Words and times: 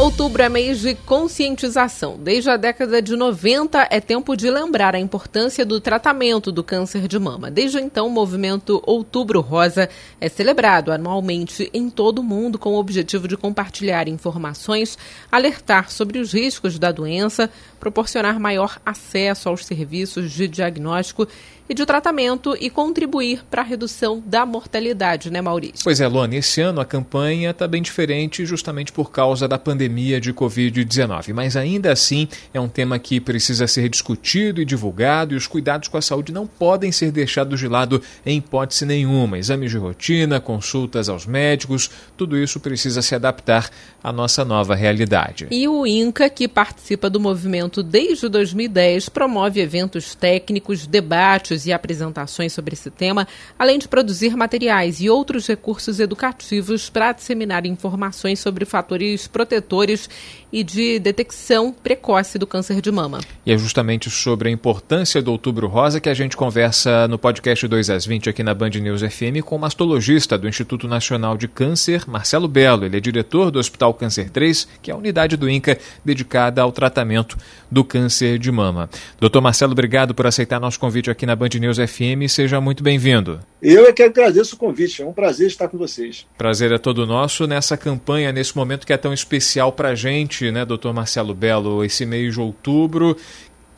Outubro 0.00 0.42
é 0.42 0.48
mês 0.48 0.80
de 0.80 0.94
conscientização. 0.94 2.18
Desde 2.18 2.48
a 2.48 2.56
década 2.56 3.02
de 3.02 3.14
90 3.14 3.86
é 3.90 4.00
tempo 4.00 4.34
de 4.34 4.50
lembrar 4.50 4.94
a 4.94 4.98
importância 4.98 5.62
do 5.62 5.78
tratamento 5.78 6.50
do 6.50 6.64
câncer 6.64 7.06
de 7.06 7.18
mama. 7.18 7.50
Desde 7.50 7.78
então, 7.78 8.06
o 8.06 8.10
movimento 8.10 8.82
Outubro 8.86 9.42
Rosa 9.42 9.90
é 10.18 10.26
celebrado 10.30 10.90
anualmente 10.90 11.68
em 11.74 11.90
todo 11.90 12.20
o 12.20 12.24
mundo 12.24 12.58
com 12.58 12.70
o 12.70 12.78
objetivo 12.78 13.28
de 13.28 13.36
compartilhar 13.36 14.08
informações, 14.08 14.96
alertar 15.30 15.90
sobre 15.90 16.18
os 16.18 16.32
riscos 16.32 16.78
da 16.78 16.90
doença, 16.90 17.50
proporcionar 17.78 18.40
maior 18.40 18.80
acesso 18.86 19.50
aos 19.50 19.66
serviços 19.66 20.32
de 20.32 20.48
diagnóstico 20.48 21.28
e 21.70 21.74
de 21.74 21.86
tratamento 21.86 22.56
e 22.60 22.68
contribuir 22.68 23.44
para 23.48 23.62
a 23.62 23.64
redução 23.64 24.20
da 24.26 24.44
mortalidade, 24.44 25.30
né, 25.30 25.40
Maurício? 25.40 25.84
Pois 25.84 26.00
é, 26.00 26.08
Luana, 26.08 26.34
esse 26.34 26.60
ano 26.60 26.80
a 26.80 26.84
campanha 26.84 27.50
está 27.50 27.68
bem 27.68 27.80
diferente 27.80 28.44
justamente 28.44 28.90
por 28.90 29.12
causa 29.12 29.46
da 29.46 29.56
pandemia 29.56 30.20
de 30.20 30.34
Covid-19. 30.34 31.32
Mas 31.32 31.56
ainda 31.56 31.92
assim 31.92 32.26
é 32.52 32.60
um 32.60 32.68
tema 32.68 32.98
que 32.98 33.20
precisa 33.20 33.68
ser 33.68 33.88
discutido 33.88 34.60
e 34.60 34.64
divulgado 34.64 35.32
e 35.32 35.36
os 35.36 35.46
cuidados 35.46 35.86
com 35.86 35.96
a 35.96 36.02
saúde 36.02 36.32
não 36.32 36.44
podem 36.44 36.90
ser 36.90 37.12
deixados 37.12 37.60
de 37.60 37.68
lado 37.68 38.02
em 38.26 38.38
hipótese 38.38 38.84
nenhuma. 38.84 39.38
Exames 39.38 39.70
de 39.70 39.78
rotina, 39.78 40.40
consultas 40.40 41.08
aos 41.08 41.24
médicos, 41.24 41.88
tudo 42.16 42.36
isso 42.36 42.58
precisa 42.58 43.00
se 43.00 43.14
adaptar 43.14 43.70
à 44.02 44.12
nossa 44.12 44.44
nova 44.44 44.74
realidade. 44.74 45.46
E 45.52 45.68
o 45.68 45.86
INCA, 45.86 46.28
que 46.28 46.48
participa 46.48 47.08
do 47.08 47.20
movimento 47.20 47.80
desde 47.80 48.28
2010, 48.28 49.08
promove 49.08 49.60
eventos 49.60 50.16
técnicos, 50.16 50.84
debates 50.84 51.59
e 51.66 51.72
apresentações 51.72 52.52
sobre 52.52 52.74
esse 52.74 52.90
tema, 52.90 53.26
além 53.58 53.78
de 53.78 53.88
produzir 53.88 54.36
materiais 54.36 55.00
e 55.00 55.10
outros 55.10 55.46
recursos 55.46 56.00
educativos 56.00 56.90
para 56.90 57.12
disseminar 57.12 57.66
informações 57.66 58.40
sobre 58.40 58.64
fatores 58.64 59.26
protetores 59.26 60.08
e 60.52 60.64
de 60.64 60.98
detecção 60.98 61.72
precoce 61.72 62.38
do 62.38 62.46
câncer 62.46 62.80
de 62.80 62.90
mama. 62.90 63.20
E 63.46 63.52
é 63.52 63.58
justamente 63.58 64.10
sobre 64.10 64.48
a 64.48 64.52
importância 64.52 65.22
do 65.22 65.30
Outubro 65.30 65.68
Rosa 65.68 66.00
que 66.00 66.08
a 66.08 66.14
gente 66.14 66.36
conversa 66.36 67.06
no 67.08 67.18
podcast 67.18 67.66
2 67.66 67.90
às 67.90 68.06
20 68.06 68.30
aqui 68.30 68.42
na 68.42 68.54
Band 68.54 68.70
News 68.70 69.02
FM 69.02 69.44
com 69.44 69.56
o 69.56 69.58
mastologista 69.58 70.36
do 70.36 70.48
Instituto 70.48 70.88
Nacional 70.88 71.36
de 71.36 71.46
Câncer, 71.46 72.08
Marcelo 72.08 72.48
Belo. 72.48 72.84
Ele 72.84 72.96
é 72.96 73.00
diretor 73.00 73.50
do 73.50 73.58
Hospital 73.58 73.94
Câncer 73.94 74.30
3, 74.30 74.66
que 74.82 74.90
é 74.90 74.94
a 74.94 74.96
unidade 74.96 75.36
do 75.36 75.48
INCA 75.48 75.78
dedicada 76.04 76.62
ao 76.62 76.72
tratamento 76.72 77.36
do 77.70 77.84
câncer 77.84 78.38
de 78.38 78.50
mama. 78.50 78.90
Doutor 79.20 79.40
Marcelo, 79.40 79.72
obrigado 79.72 80.14
por 80.14 80.26
aceitar 80.26 80.58
nosso 80.58 80.80
convite 80.80 81.10
aqui 81.10 81.24
na 81.24 81.36
Band 81.36 81.49
News 81.58 81.78
FM. 81.78 82.28
Seja 82.28 82.60
muito 82.60 82.84
bem-vindo. 82.84 83.40
Eu 83.62 83.86
é 83.86 83.92
que 83.92 84.02
agradeço 84.02 84.54
o 84.54 84.58
convite. 84.58 85.02
É 85.02 85.06
um 85.06 85.12
prazer 85.12 85.48
estar 85.48 85.68
com 85.68 85.76
vocês. 85.76 86.26
Prazer 86.38 86.70
é 86.72 86.78
todo 86.78 87.06
nosso 87.06 87.46
nessa 87.46 87.76
campanha, 87.76 88.30
nesse 88.32 88.56
momento 88.56 88.86
que 88.86 88.92
é 88.92 88.96
tão 88.96 89.12
especial 89.12 89.72
para 89.72 89.88
a 89.88 89.94
gente, 89.94 90.50
né, 90.50 90.64
doutor 90.64 90.94
Marcelo 90.94 91.34
Belo, 91.34 91.84
esse 91.84 92.06
mês 92.06 92.34
de 92.34 92.40
outubro, 92.40 93.16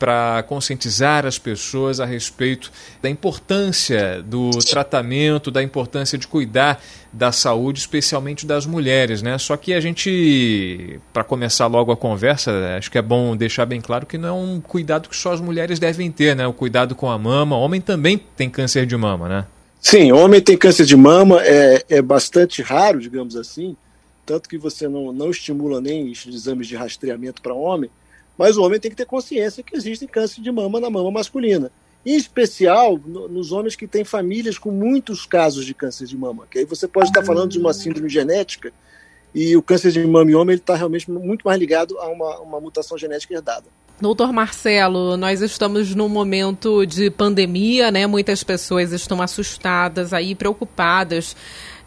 para 0.03 0.43
conscientizar 0.43 1.25
as 1.25 1.39
pessoas 1.39 2.01
a 2.01 2.05
respeito 2.05 2.69
da 3.01 3.09
importância 3.09 4.21
do 4.21 4.49
tratamento, 4.69 5.49
da 5.49 5.63
importância 5.63 6.17
de 6.17 6.27
cuidar 6.27 6.83
da 7.13 7.31
saúde, 7.31 7.79
especialmente 7.79 8.45
das 8.45 8.65
mulheres, 8.65 9.21
né? 9.21 9.37
Só 9.37 9.55
que 9.55 9.73
a 9.73 9.79
gente, 9.79 10.99
para 11.13 11.23
começar 11.23 11.67
logo 11.67 11.89
a 11.89 11.95
conversa, 11.95 12.51
acho 12.77 12.91
que 12.91 12.97
é 12.97 13.01
bom 13.01 13.33
deixar 13.33 13.65
bem 13.65 13.79
claro 13.79 14.05
que 14.05 14.17
não 14.17 14.27
é 14.27 14.33
um 14.33 14.59
cuidado 14.59 15.07
que 15.07 15.15
só 15.15 15.31
as 15.31 15.39
mulheres 15.39 15.79
devem 15.79 16.11
ter, 16.11 16.35
né? 16.35 16.45
O 16.45 16.51
cuidado 16.51 16.95
com 16.95 17.09
a 17.09 17.17
mama. 17.17 17.55
Homem 17.55 17.79
também 17.79 18.17
tem 18.35 18.49
câncer 18.49 18.85
de 18.85 18.97
mama, 18.97 19.29
né? 19.29 19.45
Sim, 19.79 20.11
homem 20.11 20.41
tem 20.41 20.57
câncer 20.57 20.83
de 20.83 20.97
mama, 20.97 21.41
é, 21.41 21.81
é 21.87 22.01
bastante 22.01 22.61
raro, 22.61 22.99
digamos 22.99 23.37
assim, 23.37 23.77
tanto 24.25 24.49
que 24.49 24.57
você 24.57 24.85
não, 24.85 25.13
não 25.13 25.31
estimula 25.31 25.79
nem 25.79 26.11
exames 26.11 26.67
de 26.67 26.75
rastreamento 26.75 27.41
para 27.41 27.53
homem, 27.53 27.89
mas 28.37 28.57
o 28.57 28.63
homem 28.63 28.79
tem 28.79 28.91
que 28.91 28.97
ter 28.97 29.05
consciência 29.05 29.63
que 29.63 29.75
existe 29.75 30.07
câncer 30.07 30.41
de 30.41 30.51
mama 30.51 30.79
na 30.79 30.89
mama 30.89 31.11
masculina. 31.11 31.71
Em 32.05 32.15
especial 32.15 32.99
no, 33.05 33.27
nos 33.29 33.51
homens 33.51 33.75
que 33.75 33.87
têm 33.87 34.03
famílias 34.03 34.57
com 34.57 34.71
muitos 34.71 35.25
casos 35.25 35.65
de 35.65 35.73
câncer 35.73 36.05
de 36.05 36.17
mama. 36.17 36.45
Que 36.49 36.59
aí 36.59 36.65
você 36.65 36.87
pode 36.87 37.07
estar 37.07 37.23
falando 37.23 37.51
de 37.51 37.59
uma 37.59 37.73
síndrome 37.73 38.09
genética 38.09 38.73
e 39.33 39.55
o 39.55 39.61
câncer 39.61 39.91
de 39.91 40.05
mama 40.05 40.29
em 40.29 40.35
homem 40.35 40.55
está 40.55 40.75
realmente 40.75 41.09
muito 41.09 41.43
mais 41.43 41.59
ligado 41.59 41.97
a 41.99 42.07
uma, 42.09 42.39
uma 42.39 42.59
mutação 42.59 42.97
genética 42.97 43.33
herdada. 43.33 43.65
Doutor 44.01 44.33
Marcelo, 44.33 45.15
nós 45.15 45.41
estamos 45.41 45.95
num 45.95 46.09
momento 46.09 46.85
de 46.85 47.09
pandemia, 47.09 47.91
né? 47.91 48.05
Muitas 48.05 48.43
pessoas 48.43 48.91
estão 48.91 49.21
assustadas 49.21 50.11
aí, 50.11 50.35
preocupadas 50.35 51.35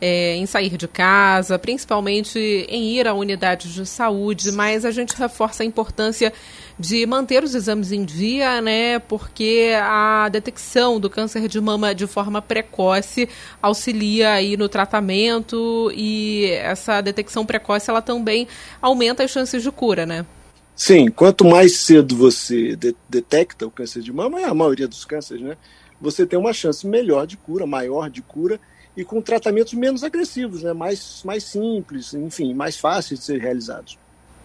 é, 0.00 0.34
em 0.34 0.46
sair 0.46 0.76
de 0.76 0.86
casa, 0.86 1.58
principalmente 1.58 2.38
em 2.38 2.96
ir 2.96 3.06
a 3.06 3.14
unidades 3.14 3.72
de 3.72 3.86
saúde, 3.86 4.52
mas 4.52 4.84
a 4.84 4.90
gente 4.90 5.16
reforça 5.16 5.62
a 5.62 5.66
importância 5.66 6.32
de 6.78 7.06
manter 7.06 7.42
os 7.42 7.54
exames 7.54 7.90
em 7.92 8.04
dia, 8.04 8.60
né? 8.60 8.98
Porque 8.98 9.72
a 9.80 10.28
detecção 10.28 11.00
do 11.00 11.08
câncer 11.08 11.48
de 11.48 11.60
mama 11.60 11.94
de 11.94 12.06
forma 12.06 12.42
precoce 12.42 13.28
auxilia 13.62 14.32
aí 14.32 14.56
no 14.56 14.68
tratamento 14.68 15.90
e 15.94 16.50
essa 16.52 17.00
detecção 17.00 17.46
precoce 17.46 17.88
ela 17.88 18.02
também 18.02 18.46
aumenta 18.80 19.24
as 19.24 19.30
chances 19.30 19.62
de 19.62 19.70
cura, 19.70 20.04
né? 20.04 20.26
Sim, 20.74 21.08
quanto 21.08 21.42
mais 21.42 21.78
cedo 21.78 22.14
você 22.14 22.76
de 22.76 22.94
detecta 23.08 23.66
o 23.66 23.70
câncer 23.70 24.02
de 24.02 24.12
mama, 24.12 24.40
é 24.40 24.44
a 24.44 24.52
maioria 24.52 24.86
dos 24.86 25.06
cânceres, 25.06 25.42
né? 25.42 25.56
Você 25.98 26.26
tem 26.26 26.38
uma 26.38 26.52
chance 26.52 26.86
melhor 26.86 27.26
de 27.26 27.38
cura, 27.38 27.66
maior 27.66 28.10
de 28.10 28.20
cura 28.20 28.60
e 28.96 29.04
com 29.04 29.20
tratamentos 29.20 29.74
menos 29.74 30.02
agressivos, 30.02 30.62
né? 30.62 30.72
mais, 30.72 31.22
mais 31.24 31.44
simples, 31.44 32.14
enfim, 32.14 32.54
mais 32.54 32.78
fáceis 32.78 33.20
de 33.20 33.26
ser 33.26 33.40
realizados. 33.40 33.98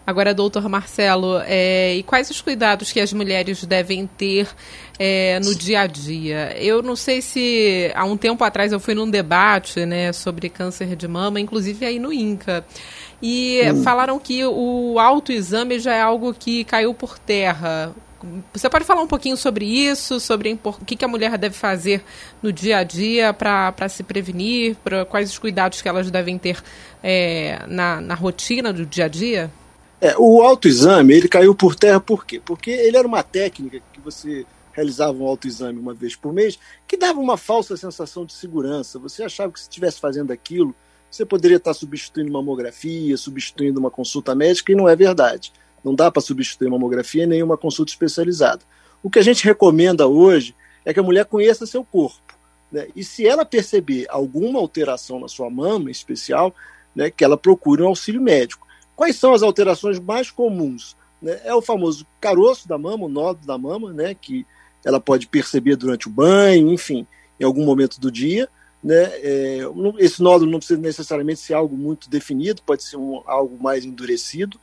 Agora, 0.06 0.34
doutor 0.34 0.67
Marcelo, 0.67 1.39
é, 1.45 1.95
e 1.95 2.03
quais 2.03 2.29
os 2.29 2.41
cuidados 2.41 2.91
que 2.91 3.00
as 3.00 3.13
mulheres 3.13 3.63
devem 3.63 4.07
ter 4.07 4.47
é, 4.97 5.40
no 5.40 5.53
dia 5.53 5.81
a 5.81 5.88
dia? 5.88 6.57
Eu 6.57 6.81
não 6.81 6.95
sei 6.95 7.22
se 7.22 7.91
há 7.94 8.03
um 8.03 8.17
tempo 8.17 8.44
atrás 8.44 8.72
eu 8.72 8.79
fui 8.79 8.95
num 8.95 9.09
debate 9.09 9.85
né, 9.85 10.11
sobre 10.11 10.50
câncer 10.50 10.95
de 10.95 11.07
mama, 11.07 11.40
inclusive 11.40 11.85
aí 11.85 12.00
no 12.00 12.11
INCA. 12.11 12.66
E 13.22 13.61
hum. 13.72 13.84
falaram 13.84 14.19
que 14.19 14.44
o 14.44 14.97
autoexame 14.97 15.79
já 15.79 15.94
é 15.94 16.01
algo 16.01 16.34
que 16.34 16.63
caiu 16.63 16.94
por 16.95 17.19
terra. 17.19 17.94
Você 18.54 18.70
pode 18.70 18.86
falar 18.86 19.02
um 19.02 19.08
pouquinho 19.08 19.38
sobre 19.38 19.66
isso, 19.66 20.20
sobre 20.20 20.59
o 20.64 20.74
que 20.86 21.04
a 21.04 21.08
mulher 21.08 21.38
deve 21.38 21.56
fazer 21.56 22.04
no 22.42 22.52
dia 22.52 22.78
a 22.78 22.84
dia 22.84 23.34
para 23.34 23.90
se 23.90 24.04
prevenir, 24.04 24.76
para 24.84 25.06
quais 25.06 25.30
os 25.30 25.40
cuidados 25.40 25.82
que 25.82 25.90
elas 25.90 26.09
devem 26.09 26.38
ter 26.38 26.62
é, 27.04 27.64
na, 27.68 28.02
na 28.02 28.16
rotina 28.16 28.72
do 28.72 28.86
dia 28.86 29.06
a 29.06 29.08
dia? 29.08 29.52
É, 30.00 30.16
o 30.18 30.42
autoexame 30.42 31.14
ele 31.14 31.28
caiu 31.28 31.54
por 31.54 31.76
terra 31.76 32.00
por 32.00 32.26
quê? 32.26 32.42
Porque 32.44 32.72
ele 32.72 32.98
era 32.98 33.08
uma 33.08 33.22
técnica 33.22 33.82
que 33.94 34.00
você 34.00 34.46
realizava 34.74 35.18
um 35.18 35.26
autoexame 35.26 35.78
uma 35.78 35.94
vez 35.94 36.16
por 36.16 36.34
mês 36.34 36.58
que 36.88 36.98
dava 36.98 37.20
uma 37.20 37.38
falsa 37.38 37.78
sensação 37.78 38.26
de 38.26 38.34
segurança. 38.34 38.98
Você 39.00 39.24
achava 39.24 39.52
que 39.52 39.59
se 39.59 39.66
estivesse 39.70 40.00
fazendo 40.00 40.32
aquilo, 40.32 40.76
você 41.09 41.26
poderia 41.26 41.58
estar 41.58 41.74
substituindo 41.74 42.32
mamografia, 42.32 43.18
substituindo 43.18 43.80
uma 43.80 43.92
consulta 43.92 44.34
médica, 44.34 44.72
e 44.72 44.76
não 44.76 44.88
é 44.88 44.96
verdade. 44.96 45.52
Não 45.84 45.96
dá 45.96 46.12
para 46.12 46.22
substituir 46.22 46.69
mamografia 46.69 47.25
nem 47.25 47.42
uma 47.42 47.58
consulta 47.58 47.92
especializada. 47.92 48.62
O 49.03 49.09
que 49.09 49.19
a 49.19 49.24
gente 49.24 49.44
recomenda 49.44 50.08
hoje 50.08 50.56
é 50.86 50.94
que 50.94 51.00
a 51.00 51.03
mulher 51.03 51.25
conheça 51.25 51.66
seu 51.66 51.84
corpo. 51.84 52.22
Né? 52.72 52.88
E 52.96 53.03
se 53.03 53.28
ela 53.28 53.44
perceber 53.44 54.06
alguma 54.09 54.59
alteração 54.59 55.20
na 55.20 55.28
sua 55.28 55.50
mama 55.50 55.90
em 55.90 55.91
especial, 55.91 56.53
né, 56.96 57.09
que 57.09 57.23
ela 57.23 57.38
procure 57.38 57.82
um 57.82 57.88
auxílio 57.88 58.22
médico. 58.22 58.67
Quais 58.96 59.16
são 59.16 59.34
as 59.34 59.41
alterações 59.41 60.00
mais 60.00 60.29
comuns? 60.29 60.96
Né? 61.22 61.40
É 61.44 61.53
o 61.53 61.61
famoso 61.61 62.05
caroço 62.20 62.67
da 62.67 62.78
mama, 62.78 63.05
o 63.05 63.09
nódulo 63.09 63.46
da 63.46 63.58
mama, 63.58 63.91
né, 63.94 64.14
que 64.14 64.46
ela 64.84 65.00
pode 65.00 65.28
perceber 65.28 65.76
durante 65.76 66.08
o 66.08 66.11
banho, 66.11 66.72
enfim, 66.72 67.05
em 67.40 67.44
algum 67.44 67.66
momento 67.66 68.00
do 68.00 68.11
dia. 68.11 68.47
Né? 68.84 69.03
É, 69.03 69.59
esse 70.00 70.22
nódulo 70.22 70.52
não 70.52 70.59
precisa 70.59 70.79
necessariamente 70.79 71.40
ser 71.40 71.53
algo 71.53 71.76
muito 71.78 72.09
definido, 72.09 72.61
pode 72.64 72.84
ser 72.84 72.97
um, 72.97 73.22
algo 73.26 73.61
mais 73.61 73.85
endurecido 73.85 74.59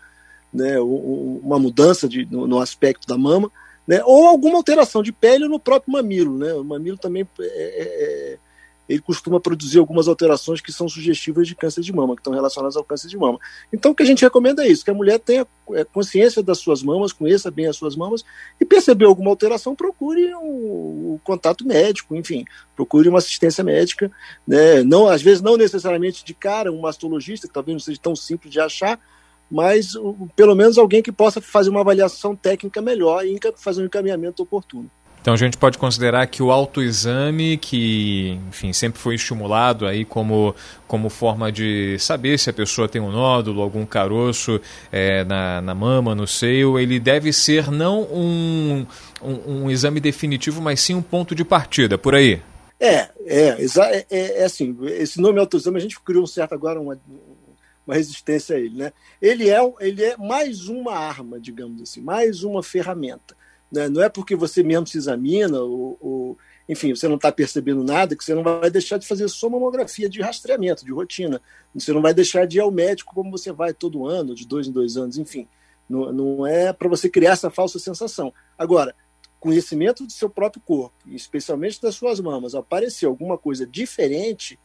né, 0.53 0.79
uma 0.81 1.59
mudança 1.59 2.09
de, 2.09 2.27
no, 2.31 2.47
no, 2.47 2.59
aspecto 2.61 3.07
da 3.07 3.19
mama, 3.19 3.51
né, 3.87 4.03
ou 4.05 4.27
alguma 4.27 4.57
alteração 4.57 5.03
de 5.03 5.13
pele 5.13 5.47
no 5.49 5.61
próprio 5.61 5.93
mamilo. 5.93 6.37
Né, 6.39 6.53
o 6.55 6.65
mamilo 6.65 6.99
também 6.99 7.27
é, 7.41 7.45
é, 7.45 8.35
é, 8.35 8.39
ele 8.89 9.01
costuma 9.01 9.39
produzir 9.39 9.79
algumas 9.79 10.09
alterações 10.09 10.61
que 10.61 10.73
são 10.73 10.89
sugestivas 10.89 11.47
de 11.47 11.55
câncer 11.55 11.83
de 11.83 11.93
mama, 11.93 12.15
que 12.15 12.21
estão 12.21 12.33
relacionadas 12.33 12.77
ao 12.77 12.83
câncer 12.83 13.09
de 13.09 13.19
mama. 13.19 13.39
Então, 13.73 13.93
o 13.93 13.95
que 13.95 14.03
a 14.03 14.07
gente 14.07 14.23
recomenda 14.23 14.65
é 14.65 14.69
isso, 14.69 14.85
que 14.85 14.91
a 14.91 14.95
mulher 14.95 15.19
tenha 15.19 15.47
é, 15.73 15.85
consciência 15.85 16.43
das 16.43 16.59
suas 16.59 16.83
mamas, 16.83 17.13
conheça 17.13 17.51
bem 17.51 17.67
as 17.67 17.77
suas 17.77 17.95
mamas, 17.95 18.25
e 18.59 18.65
perceber 18.65 19.05
alguma 19.05 19.31
alteração, 19.31 19.77
procure 19.77 20.35
um 20.37 21.19
contato 21.23 21.67
médico, 21.67 22.17
enfim, 22.17 22.47
procure 22.75 23.09
uma 23.09 23.19
assistência 23.19 23.63
médica, 23.63 24.11
né, 24.47 24.83
não, 24.83 25.07
às 25.07 25.21
vezes 25.21 25.43
não 25.43 25.57
necessariamente 25.57 26.25
de 26.25 26.33
cara, 26.33 26.73
um 26.73 26.81
mastologista, 26.81 27.47
que 27.47 27.53
talvez 27.53 27.75
não 27.75 27.81
seja 27.81 28.01
tão 28.03 28.17
simples 28.17 28.51
de 28.51 28.59
achar, 28.59 28.99
mas 29.51 29.95
pelo 30.37 30.55
menos 30.55 30.79
alguém 30.79 31.03
que 31.03 31.13
possa 31.13 31.41
fazer 31.41 31.71
uma 31.71 31.81
avaliação 31.81 32.37
técnica 32.37 32.81
melhor 32.81 33.25
e 33.25 33.39
fazer 33.57 33.83
um 33.83 33.87
encaminhamento 33.87 34.43
oportuno. 34.43 34.91
Então 35.21 35.35
a 35.35 35.37
gente 35.37 35.59
pode 35.59 35.77
considerar 35.77 36.27
que 36.27 36.43
o 36.43 36.51
autoexame, 36.51 37.59
que 37.59 38.41
enfim, 38.49 38.73
sempre 38.73 39.01
foi 39.01 39.15
estimulado 39.15 39.87
aí 39.87 40.05
como, 40.05 40.55
como 40.87 41.11
forma 41.11 41.51
de 41.51 41.99
saber 41.99 42.39
se 42.39 42.49
a 42.49 42.53
pessoa 42.53 42.89
tem 42.89 43.01
um 43.01 43.11
nódulo, 43.11 43.61
algum 43.61 43.85
caroço 43.85 44.61
é, 44.93 45.25
na, 45.25 45.61
na 45.61 45.75
mama, 45.75 46.15
no 46.15 46.27
seio, 46.27 46.79
ele 46.79 47.01
deve 47.01 47.33
ser 47.33 47.71
não 47.71 48.03
um, 48.05 48.87
um, 49.21 49.65
um 49.65 49.71
exame 49.71 50.01
definitivo, 50.01 50.63
mas 50.63 50.81
sim 50.81 50.95
um 50.95 51.03
ponto 51.03 51.35
de 51.35 51.45
partida, 51.45 51.99
por 51.99 52.15
aí. 52.15 52.41
É, 52.81 53.09
é, 53.27 53.67
é, 54.09 54.41
é, 54.41 54.45
assim, 54.45 54.77
esse 54.85 55.21
nome 55.21 55.41
autoexame 55.41 55.77
a 55.77 55.81
gente 55.81 56.01
criou 56.01 56.23
um 56.23 56.29
certo 56.29 56.55
agora 56.55 56.81
uma, 56.81 56.99
uma 57.89 57.95
resistência 57.95 58.55
a 58.55 58.61
ele, 58.61 58.77
né? 58.77 58.93
Ele 59.21 59.49
é, 59.49 59.59
ele 59.81 60.05
é 60.05 60.15
mais 60.19 60.69
uma 60.69 60.93
arma, 60.93 61.41
digamos 61.41 61.81
assim, 61.81 62.03
mais 62.03 62.45
uma 62.45 62.63
ferramenta. 62.63 63.35
Né? 63.73 63.89
Não 63.89 64.03
é 64.03 64.11
porque 64.11 64.37
você 64.37 64.63
mesmo 64.63 64.87
se 64.87 64.99
examina, 64.99 65.59
ou, 65.59 65.97
ou 65.99 66.39
enfim, 66.69 66.95
você 66.95 67.09
não 67.09 67.17
está 67.17 67.33
percebendo 67.33 67.83
nada, 67.83 68.15
que 68.15 68.23
você 68.23 68.35
não 68.35 68.43
vai 68.43 68.71
deixar 68.71 68.99
de 68.99 69.07
fazer 69.07 69.27
sua 69.29 69.49
mamografia 69.49 70.07
de 70.07 70.21
rastreamento, 70.21 70.85
de 70.85 70.93
rotina. 70.93 71.41
Você 71.75 71.91
não 71.91 72.03
vai 72.03 72.13
deixar 72.13 72.47
de 72.47 72.59
ir 72.59 72.61
ao 72.61 72.71
médico 72.71 73.15
como 73.15 73.31
você 73.31 73.51
vai 73.51 73.73
todo 73.73 74.07
ano, 74.07 74.35
de 74.35 74.47
dois 74.47 74.69
em 74.69 74.73
dois 74.73 74.99
anos, 74.99 75.17
enfim. 75.17 75.49
Não, 75.89 76.13
não 76.13 76.47
é 76.47 76.75
para 76.75 76.89
você 76.89 77.09
criar 77.09 77.33
essa 77.33 77.49
falsa 77.49 77.79
sensação. 77.79 78.35
Agora, 78.59 78.95
conhecimento 79.41 80.05
do 80.05 80.13
seu 80.13 80.29
próprio 80.29 80.61
corpo, 80.61 80.95
especialmente 81.07 81.81
das 81.81 81.95
suas 81.95 82.21
mamas, 82.21 82.55
aparecer 82.55 83.07
alguma 83.07 83.39
coisa 83.39 83.67
diferente, 83.67 84.61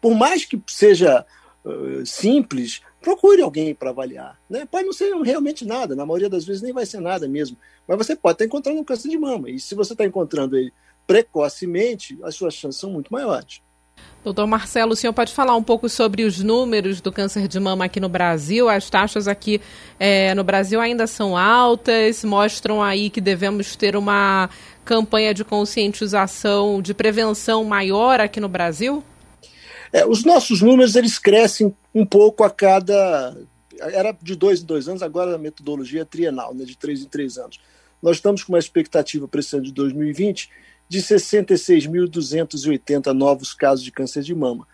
por 0.00 0.14
mais 0.14 0.46
que 0.46 0.58
seja 0.66 1.26
uh, 1.68 2.06
simples, 2.06 2.80
procure 3.00 3.42
alguém 3.42 3.74
para 3.74 3.90
avaliar. 3.90 4.38
Né? 4.48 4.66
Pode 4.70 4.86
não 4.86 4.92
ser 4.92 5.14
realmente 5.22 5.64
nada, 5.64 5.94
na 5.94 6.06
maioria 6.06 6.28
das 6.28 6.44
vezes 6.44 6.62
nem 6.62 6.72
vai 6.72 6.86
ser 6.86 7.00
nada 7.00 7.28
mesmo, 7.28 7.56
mas 7.86 7.98
você 7.98 8.16
pode 8.16 8.34
estar 8.34 8.44
encontrando 8.44 8.80
um 8.80 8.84
câncer 8.84 9.08
de 9.08 9.18
mama, 9.18 9.50
e 9.50 9.58
se 9.58 9.74
você 9.74 9.92
está 9.92 10.04
encontrando 10.04 10.56
ele 10.56 10.72
precocemente, 11.06 12.18
as 12.22 12.34
suas 12.34 12.54
chances 12.54 12.80
são 12.80 12.90
muito 12.90 13.12
maiores. 13.12 13.60
Doutor 14.22 14.46
Marcelo, 14.46 14.92
o 14.92 14.96
senhor 14.96 15.12
pode 15.12 15.32
falar 15.32 15.56
um 15.56 15.62
pouco 15.62 15.88
sobre 15.88 16.24
os 16.24 16.42
números 16.42 17.00
do 17.00 17.10
câncer 17.10 17.48
de 17.48 17.58
mama 17.58 17.84
aqui 17.84 17.98
no 17.98 18.08
Brasil? 18.08 18.68
As 18.68 18.90
taxas 18.90 19.26
aqui 19.26 19.60
é, 19.98 20.34
no 20.34 20.44
Brasil 20.44 20.80
ainda 20.80 21.06
são 21.06 21.36
altas, 21.36 22.24
mostram 22.24 22.82
aí 22.82 23.10
que 23.10 23.20
devemos 23.20 23.76
ter 23.76 23.96
uma 23.96 24.50
campanha 24.84 25.32
de 25.32 25.44
conscientização, 25.44 26.82
de 26.82 26.92
prevenção 26.92 27.64
maior 27.64 28.20
aqui 28.20 28.40
no 28.40 28.48
Brasil? 28.48 29.02
É, 29.92 30.06
os 30.06 30.24
nossos 30.24 30.60
números 30.60 30.96
eles 30.96 31.18
crescem 31.18 31.74
um 31.94 32.06
pouco 32.06 32.44
a 32.44 32.50
cada. 32.50 33.36
Era 33.80 34.16
de 34.20 34.34
dois 34.34 34.62
em 34.62 34.66
dois 34.66 34.88
anos, 34.88 35.02
agora 35.02 35.34
a 35.34 35.38
metodologia 35.38 36.02
é 36.02 36.04
trienal, 36.04 36.54
né, 36.54 36.64
de 36.64 36.76
três 36.76 37.02
em 37.02 37.06
três 37.06 37.38
anos. 37.38 37.60
Nós 38.02 38.16
estamos 38.16 38.42
com 38.42 38.52
uma 38.52 38.58
expectativa 38.58 39.28
para 39.28 39.40
esse 39.40 39.56
ano 39.56 39.64
de 39.64 39.72
2020 39.72 40.50
de 40.88 41.00
66.280 41.00 43.12
novos 43.12 43.52
casos 43.52 43.84
de 43.84 43.92
câncer 43.92 44.22
de 44.22 44.34
mama. 44.34 44.66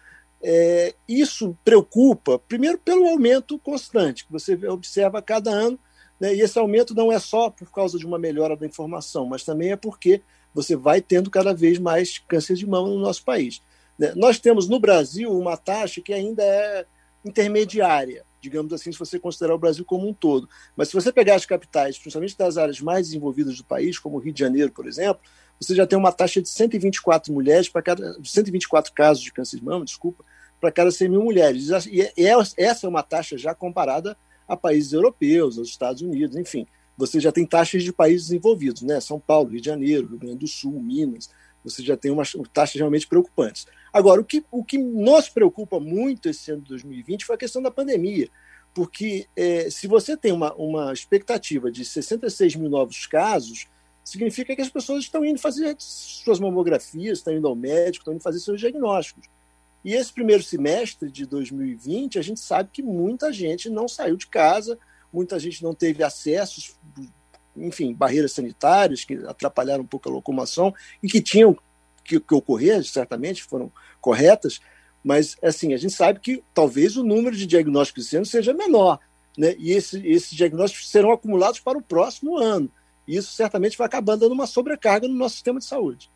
É, 0.43 0.94
isso 1.08 1.56
preocupa, 1.64 2.38
primeiro, 2.38 2.78
pelo 2.78 3.08
aumento 3.08 3.58
constante 3.58 4.26
que 4.26 4.32
você 4.32 4.55
observa 4.69 5.19
a 5.19 5.22
cada 5.22 5.50
ano, 5.50 5.78
né, 6.20 6.32
e 6.34 6.40
esse 6.40 6.58
aumento 6.58 6.94
não 6.94 7.11
é 7.11 7.19
só 7.19 7.50
por 7.50 7.70
causa 7.72 7.99
de 7.99 8.06
uma 8.06 8.19
melhora 8.19 8.56
da 8.56 8.66
informação, 8.66 9.26
mas 9.26 9.43
também 9.43 9.72
é 9.72 9.76
porque 9.76 10.22
você 10.52 10.76
vai 10.76 11.00
tendo 11.00 11.31
cada 11.31 11.52
vez 11.52 11.78
mais 11.78 12.19
câncer 12.19 12.55
de 12.55 12.66
mama 12.66 12.88
no 12.88 13.00
nosso 13.00 13.25
país. 13.25 13.61
Né? 13.99 14.12
Nós 14.17 14.38
temos 14.38 14.69
no 14.69 14.79
Brasil 14.79 15.32
uma 15.32 15.56
taxa 15.56 16.00
que 16.00 16.12
ainda 16.12 16.43
é 16.43 16.87
intermediária, 17.25 18.25
digamos 18.41 18.73
assim, 18.73 18.93
se 18.93 18.99
você 18.99 19.19
considerar 19.19 19.55
o 19.55 19.58
Brasil 19.58 19.85
como 19.85 20.06
um 20.06 20.12
todo. 20.12 20.49
Mas 20.76 20.88
se 20.88 20.94
você 20.94 21.11
pegar 21.11 21.37
as 21.37 21.46
capitais, 21.46 21.99
principalmente 21.99 22.37
das 22.37 22.58
áreas 22.58 22.81
mais 22.81 23.06
desenvolvidas 23.06 23.56
do 23.56 23.64
país, 23.64 23.99
como 23.99 24.17
o 24.17 24.20
Rio 24.20 24.32
de 24.32 24.41
Janeiro, 24.41 24.70
por 24.70 24.87
exemplo, 24.87 25.23
você 25.58 25.75
já 25.75 25.87
tem 25.87 25.99
uma 25.99 26.12
taxa 26.12 26.43
de 26.43 26.49
124 26.49 27.32
mulheres 27.32 27.69
para 27.69 27.81
cada 27.81 28.14
124 28.23 28.93
casos 28.93 29.23
de 29.23 29.32
câncer 29.32 29.58
de 29.58 29.64
mama, 29.64 29.85
desculpa, 29.85 30.25
para 30.61 30.70
cada 30.70 30.90
100 30.90 31.08
mil 31.08 31.23
mulheres. 31.23 31.69
E 31.87 32.02
é, 32.02 32.12
essa 32.58 32.87
é 32.87 32.88
uma 32.88 33.02
taxa 33.02 33.38
já 33.38 33.55
comparada 33.55 34.17
a 34.47 34.56
países 34.56 34.93
europeus, 34.93 35.56
aos 35.56 35.69
Estados 35.69 36.02
Unidos, 36.02 36.37
enfim. 36.37 36.67
Você 36.97 37.19
já 37.19 37.32
tem 37.32 37.47
taxas 37.47 37.82
de 37.82 37.93
países 37.93 38.29
desenvolvidos, 38.29 38.82
né? 38.82 39.00
São 39.00 39.19
Paulo, 39.19 39.50
Rio 39.50 39.61
de 39.61 39.67
Janeiro, 39.67 40.06
Rio 40.06 40.19
Grande 40.19 40.38
do 40.38 40.47
Sul, 40.47 40.81
Minas. 40.81 41.29
Você 41.64 41.82
já 41.82 41.96
tem 41.96 42.11
umas 42.11 42.32
taxas 42.52 42.76
realmente 42.76 43.06
preocupantes. 43.06 43.66
Agora, 43.93 44.20
o 44.20 44.25
que, 44.25 44.44
o 44.50 44.64
que 44.64 44.76
nos 44.76 45.28
preocupa 45.28 45.81
muito 45.81 46.28
esse 46.28 46.50
ano 46.50 46.62
de 46.62 46.69
2020 46.69 47.25
foi 47.25 47.37
a 47.37 47.38
questão 47.38 47.62
da 47.62 47.70
pandemia. 47.70 48.28
Porque 48.75 49.26
é, 49.37 49.70
se 49.70 49.87
você 49.87 50.16
tem 50.16 50.32
uma, 50.32 50.52
uma 50.55 50.93
expectativa 50.93 51.70
de 51.70 51.84
66 51.84 52.56
mil 52.56 52.69
novos 52.69 53.06
casos, 53.06 53.69
significa 54.05 54.55
que 54.55 54.61
as 54.61 54.69
pessoas 54.69 55.05
estão 55.05 55.25
indo 55.25 55.38
fazer 55.38 55.75
suas 55.78 56.38
mamografias, 56.38 57.19
estão 57.19 57.34
indo 57.34 57.49
ao 57.49 57.55
médico, 57.55 58.02
estão 58.02 58.14
indo 58.14 58.22
fazer 58.22 58.40
seus 58.40 58.61
diagnósticos. 58.61 59.28
E 59.84 59.94
esse 59.94 60.12
primeiro 60.12 60.43
semestre 60.43 61.11
de 61.11 61.26
2020, 61.26 62.19
a 62.19 62.22
gente 62.22 62.40
sabe 62.40 62.70
que 62.72 62.82
muita 62.82 63.32
gente 63.32 63.70
não 63.70 63.87
saiu 63.87 64.16
de 64.16 64.26
casa, 64.26 64.78
muita 65.12 65.38
gente 65.38 65.62
não 65.62 65.75
teve 65.75 66.02
acessos, 66.02 66.76
enfim, 67.56 67.92
barreiras 67.92 68.32
sanitárias 68.32 69.04
que 69.04 69.14
atrapalharam 69.26 69.84
um 69.84 69.86
pouco 69.86 70.08
a 70.08 70.12
locomoção 70.12 70.74
e 71.02 71.08
que 71.08 71.20
tinham 71.20 71.56
que, 72.04 72.20
que 72.20 72.34
ocorrer, 72.34 72.84
certamente 72.84 73.42
foram 73.42 73.72
corretas, 74.00 74.60
mas 75.02 75.36
assim, 75.42 75.74
a 75.74 75.76
gente 75.76 75.94
sabe 75.94 76.20
que 76.20 76.42
talvez 76.52 76.96
o 76.96 77.04
número 77.04 77.36
de 77.36 77.46
diagnósticos 77.46 78.06
esse 78.06 78.16
ano 78.16 78.26
seja 78.26 78.52
menor, 78.52 78.98
né? 79.36 79.54
E 79.58 79.72
esse, 79.72 80.06
esses 80.06 80.30
diagnósticos 80.30 80.90
serão 80.90 81.12
acumulados 81.12 81.60
para 81.60 81.78
o 81.78 81.82
próximo 81.82 82.38
ano. 82.38 82.70
E 83.06 83.16
isso 83.16 83.32
certamente 83.32 83.76
vai 83.76 83.86
acabar 83.86 84.16
dando 84.16 84.32
uma 84.32 84.46
sobrecarga 84.46 85.06
no 85.06 85.14
nosso 85.14 85.34
sistema 85.34 85.58
de 85.58 85.66
saúde. 85.66 86.10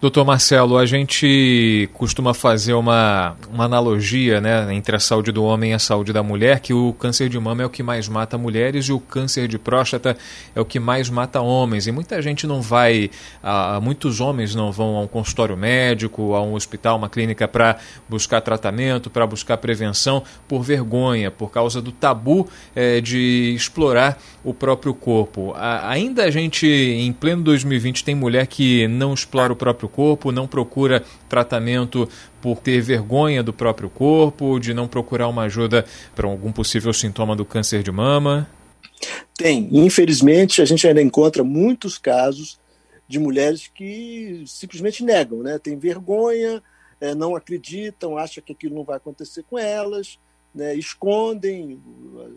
Doutor 0.00 0.22
Marcelo, 0.22 0.76
a 0.76 0.84
gente 0.84 1.88
costuma 1.94 2.34
fazer 2.34 2.74
uma, 2.74 3.36
uma 3.50 3.64
analogia 3.64 4.38
né, 4.38 4.74
entre 4.74 4.94
a 4.94 5.00
saúde 5.00 5.32
do 5.32 5.42
homem 5.42 5.70
e 5.70 5.72
a 5.74 5.78
saúde 5.78 6.12
da 6.12 6.22
mulher, 6.22 6.60
que 6.60 6.74
o 6.74 6.92
câncer 6.92 7.30
de 7.30 7.40
mama 7.40 7.62
é 7.62 7.64
o 7.64 7.70
que 7.70 7.82
mais 7.82 8.06
mata 8.06 8.36
mulheres 8.36 8.84
e 8.86 8.92
o 8.92 9.00
câncer 9.00 9.48
de 9.48 9.58
próstata 9.58 10.14
é 10.54 10.60
o 10.60 10.64
que 10.64 10.78
mais 10.78 11.08
mata 11.08 11.40
homens. 11.40 11.86
E 11.86 11.92
muita 11.92 12.20
gente 12.20 12.46
não 12.46 12.60
vai, 12.60 13.10
ah, 13.42 13.80
muitos 13.82 14.20
homens 14.20 14.54
não 14.54 14.70
vão 14.70 14.96
a 14.96 15.00
um 15.00 15.06
consultório 15.06 15.56
médico, 15.56 16.34
a 16.34 16.42
um 16.42 16.52
hospital, 16.52 16.98
uma 16.98 17.08
clínica 17.08 17.48
para 17.48 17.78
buscar 18.06 18.42
tratamento, 18.42 19.08
para 19.08 19.26
buscar 19.26 19.56
prevenção, 19.56 20.22
por 20.46 20.62
vergonha, 20.62 21.30
por 21.30 21.50
causa 21.50 21.80
do 21.80 21.92
tabu 21.92 22.46
eh, 22.76 23.00
de 23.00 23.54
explorar 23.56 24.18
o 24.42 24.52
próprio 24.52 24.92
corpo. 24.92 25.54
A, 25.56 25.88
ainda 25.88 26.24
a 26.24 26.30
gente, 26.30 26.66
em 26.66 27.10
pleno 27.10 27.42
2020, 27.42 28.04
tem 28.04 28.14
mulher 28.14 28.46
que 28.46 28.86
não 28.86 29.14
explora 29.14 29.50
o 29.50 29.56
próprio 29.56 29.83
corpo, 29.88 30.32
não 30.32 30.46
procura 30.46 31.02
tratamento 31.28 32.08
por 32.40 32.58
ter 32.58 32.80
vergonha 32.80 33.42
do 33.42 33.52
próprio 33.52 33.88
corpo, 33.88 34.58
de 34.58 34.74
não 34.74 34.86
procurar 34.86 35.28
uma 35.28 35.42
ajuda 35.42 35.84
para 36.14 36.26
algum 36.26 36.52
possível 36.52 36.92
sintoma 36.92 37.34
do 37.34 37.44
câncer 37.44 37.82
de 37.82 37.90
mama? 37.90 38.48
Tem. 39.36 39.68
Infelizmente, 39.72 40.62
a 40.62 40.64
gente 40.64 40.86
ainda 40.86 41.02
encontra 41.02 41.42
muitos 41.42 41.98
casos 41.98 42.58
de 43.08 43.18
mulheres 43.18 43.70
que 43.72 44.44
simplesmente 44.46 45.04
negam, 45.04 45.42
né? 45.42 45.58
Tem 45.58 45.78
vergonha, 45.78 46.62
é, 47.00 47.14
não 47.14 47.36
acreditam, 47.36 48.16
acham 48.16 48.42
que 48.42 48.52
aquilo 48.52 48.74
não 48.74 48.84
vai 48.84 48.96
acontecer 48.96 49.44
com 49.48 49.58
elas, 49.58 50.18
né? 50.54 50.74
escondem 50.74 51.82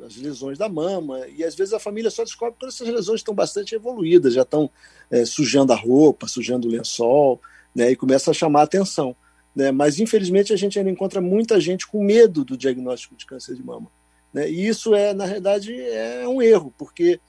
as 0.05 0.15
lesões 0.17 0.57
da 0.57 0.67
mama, 0.67 1.27
e 1.27 1.43
às 1.43 1.55
vezes 1.55 1.73
a 1.73 1.79
família 1.79 2.09
só 2.09 2.23
descobre 2.23 2.55
quando 2.59 2.71
essas 2.71 2.87
lesões 2.87 3.19
estão 3.19 3.35
bastante 3.35 3.75
evoluídas, 3.75 4.33
já 4.33 4.41
estão 4.41 4.69
é, 5.11 5.23
sujando 5.23 5.71
a 5.71 5.75
roupa, 5.75 6.27
sujando 6.27 6.67
o 6.67 6.71
lençol, 6.71 7.39
né, 7.75 7.91
e 7.91 7.95
começa 7.95 8.31
a 8.31 8.33
chamar 8.33 8.61
a 8.61 8.63
atenção. 8.63 9.15
Né? 9.55 9.71
Mas, 9.71 9.99
infelizmente, 9.99 10.51
a 10.51 10.55
gente 10.55 10.77
ainda 10.77 10.91
encontra 10.91 11.21
muita 11.21 11.59
gente 11.59 11.87
com 11.87 12.03
medo 12.03 12.43
do 12.43 12.57
diagnóstico 12.57 13.15
de 13.15 13.25
câncer 13.25 13.55
de 13.55 13.63
mama. 13.63 13.91
Né? 14.33 14.49
E 14.49 14.67
isso, 14.67 14.95
é, 14.95 15.13
na 15.13 15.25
verdade, 15.25 15.73
é 15.79 16.27
um 16.27 16.41
erro, 16.41 16.73
porque 16.77 17.19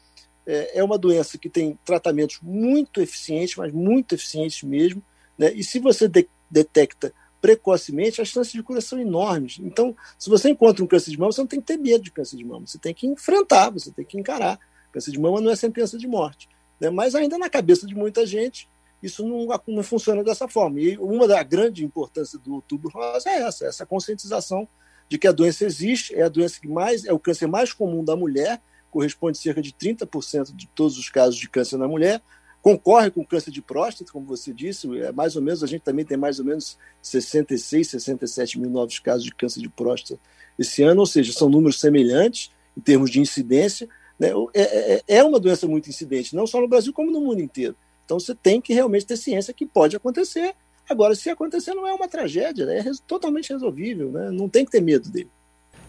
é, 0.46 0.78
é 0.78 0.84
uma 0.84 0.98
doença 0.98 1.38
que 1.38 1.48
tem 1.48 1.78
tratamentos 1.84 2.38
muito 2.42 3.00
eficientes, 3.00 3.56
mas 3.56 3.72
muito 3.72 4.14
eficientes 4.14 4.62
mesmo, 4.62 5.02
né? 5.36 5.52
e 5.52 5.62
se 5.62 5.78
você 5.78 6.08
de 6.08 6.28
detecta 6.50 7.12
precocemente, 7.40 8.20
as 8.20 8.28
chances 8.28 8.52
de 8.52 8.62
cura 8.62 8.80
são 8.80 8.98
enormes. 9.00 9.58
Então, 9.60 9.96
se 10.18 10.28
você 10.28 10.50
encontra 10.50 10.82
um 10.84 10.86
câncer 10.86 11.10
de 11.10 11.18
mama, 11.18 11.32
você 11.32 11.40
não 11.40 11.48
tem 11.48 11.60
que 11.60 11.66
ter 11.66 11.76
medo 11.76 12.02
de 12.02 12.10
câncer 12.10 12.36
de 12.36 12.44
mama, 12.44 12.66
você 12.66 12.78
tem 12.78 12.92
que 12.92 13.06
enfrentar, 13.06 13.70
você 13.70 13.90
tem 13.90 14.04
que 14.04 14.18
encarar. 14.18 14.58
Câncer 14.92 15.12
de 15.12 15.20
mama 15.20 15.40
não 15.40 15.50
é 15.50 15.56
sentença 15.56 15.96
de 15.96 16.06
morte. 16.06 16.48
Né? 16.80 16.90
Mas 16.90 17.14
ainda 17.14 17.38
na 17.38 17.48
cabeça 17.48 17.86
de 17.86 17.94
muita 17.94 18.26
gente, 18.26 18.68
isso 19.02 19.26
não, 19.26 19.46
não 19.68 19.82
funciona 19.82 20.24
dessa 20.24 20.48
forma. 20.48 20.80
E 20.80 20.98
uma 20.98 21.28
da 21.28 21.42
grande 21.42 21.84
importância 21.84 22.38
do 22.38 22.54
Outubro 22.54 22.90
Rosa 22.90 23.30
é 23.30 23.42
essa, 23.42 23.66
essa 23.66 23.86
conscientização 23.86 24.68
de 25.08 25.18
que 25.18 25.26
a 25.26 25.32
doença 25.32 25.64
existe, 25.64 26.14
é 26.14 26.22
a 26.22 26.28
doença 26.28 26.60
que 26.60 26.68
mais 26.68 27.04
é 27.04 27.12
o 27.12 27.18
câncer 27.18 27.46
mais 27.46 27.72
comum 27.72 28.04
da 28.04 28.14
mulher, 28.14 28.60
corresponde 28.90 29.38
cerca 29.38 29.62
de 29.62 29.72
30% 29.72 30.54
de 30.54 30.66
todos 30.68 30.98
os 30.98 31.08
casos 31.08 31.36
de 31.36 31.48
câncer 31.48 31.76
na 31.76 31.88
mulher, 31.88 32.20
concorre 32.62 33.10
com 33.10 33.24
câncer 33.24 33.50
de 33.50 33.62
próstata, 33.62 34.12
como 34.12 34.26
você 34.26 34.52
disse, 34.52 34.88
é 34.98 35.12
mais 35.12 35.36
ou 35.36 35.42
menos, 35.42 35.62
a 35.62 35.66
gente 35.66 35.82
também 35.82 36.04
tem 36.04 36.16
mais 36.16 36.38
ou 36.38 36.44
menos 36.44 36.78
66, 37.00 37.88
67 37.88 38.58
mil 38.58 38.70
novos 38.70 38.98
casos 38.98 39.24
de 39.24 39.34
câncer 39.34 39.60
de 39.60 39.68
próstata 39.68 40.20
esse 40.58 40.82
ano, 40.82 41.00
ou 41.00 41.06
seja, 41.06 41.32
são 41.32 41.48
números 41.48 41.78
semelhantes, 41.78 42.50
em 42.76 42.80
termos 42.80 43.10
de 43.10 43.20
incidência. 43.20 43.88
Né? 44.18 44.30
É, 44.52 44.94
é, 44.94 45.02
é 45.06 45.24
uma 45.24 45.38
doença 45.38 45.68
muito 45.68 45.88
incidente, 45.88 46.34
não 46.34 46.46
só 46.46 46.60
no 46.60 46.68
Brasil, 46.68 46.92
como 46.92 47.10
no 47.10 47.20
mundo 47.20 47.40
inteiro. 47.40 47.76
Então 48.04 48.18
você 48.18 48.34
tem 48.34 48.60
que 48.60 48.74
realmente 48.74 49.06
ter 49.06 49.16
ciência 49.16 49.54
que 49.54 49.64
pode 49.64 49.94
acontecer. 49.96 50.54
Agora, 50.88 51.14
se 51.14 51.30
acontecer, 51.30 51.74
não 51.74 51.86
é 51.86 51.92
uma 51.92 52.08
tragédia, 52.08 52.66
né? 52.66 52.78
é 52.78 52.90
totalmente 53.06 53.52
resolvível, 53.52 54.10
né? 54.10 54.30
não 54.30 54.48
tem 54.48 54.64
que 54.64 54.70
ter 54.70 54.80
medo 54.80 55.08
dele. 55.10 55.30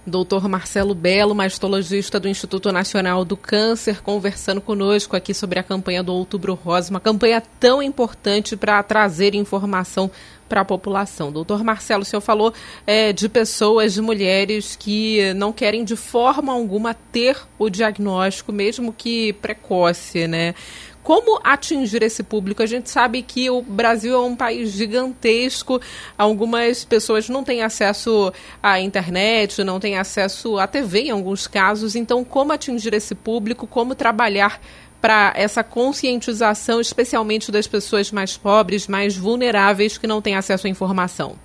Doutor 0.06 0.48
Marcelo 0.48 0.96
Belo, 0.96 1.36
mastologista 1.36 2.20
do 2.20 2.28
Instituto 2.28 2.72
Nacional 2.72 3.26
do 3.26 3.36
Câncer, 3.36 4.02
conversando 4.02 4.62
conosco 4.62 5.16
aqui 5.16 5.34
sobre 5.34 5.60
a 5.60 5.64
campanha 5.64 6.02
do 6.02 6.14
Outubro 6.14 6.54
Rosa, 6.54 6.90
uma 6.90 7.00
campanha 7.00 7.44
tão 7.60 7.84
importante 7.84 8.56
para 8.56 8.82
trazer 8.82 9.36
informação 9.36 10.10
para 10.50 10.62
a 10.62 10.66
população. 10.66 11.32
Doutor 11.32 11.64
Marcelo, 11.64 12.02
o 12.02 12.06
senhor 12.06 12.22
falou 12.22 12.52
é, 12.86 13.14
de 13.14 13.30
pessoas, 13.30 13.94
de 13.94 14.02
mulheres 14.02 14.76
que 14.76 15.34
não 15.36 15.54
querem 15.54 15.86
de 15.86 15.96
forma 15.96 16.52
alguma 16.52 16.94
ter 16.94 17.38
o 17.58 17.70
diagnóstico, 17.70 18.52
mesmo 18.52 18.92
que 18.92 19.32
precoce, 19.34 20.28
né? 20.28 20.56
Como 21.02 21.40
atingir 21.44 22.04
esse 22.04 22.22
público? 22.22 22.62
A 22.62 22.66
gente 22.66 22.90
sabe 22.90 23.24
que 23.24 23.50
o 23.50 23.62
Brasil 23.62 24.14
é 24.14 24.20
um 24.20 24.36
país 24.36 24.72
gigantesco, 24.72 25.82
algumas 26.18 26.84
pessoas 26.84 27.30
não 27.30 27.44
têm 27.44 27.64
acesso 27.64 28.32
à 28.62 28.80
internet, 28.80 29.64
não 29.64 29.80
têm 29.80 29.98
acesso 29.98 30.60
à 30.60 30.68
TV 30.68 31.04
em 31.04 31.10
alguns 31.10 31.48
casos, 31.48 31.96
então 31.96 32.24
como 32.24 32.52
atingir 32.52 32.94
esse 32.94 33.16
público, 33.16 33.66
como 33.66 33.96
trabalhar 33.96 34.62
para 35.02 35.34
essa 35.36 35.64
conscientização, 35.64 36.82
especialmente 36.82 37.52
das 37.52 37.68
pessoas 37.68 38.12
mais 38.12 38.36
pobres, 38.36 38.88
mais 38.88 39.16
vulneráveis 39.16 39.98
que 39.98 40.08
não 40.08 40.22
têm 40.22 40.36
acesso 40.36 40.68
à 40.68 40.70
informação? 40.70 41.38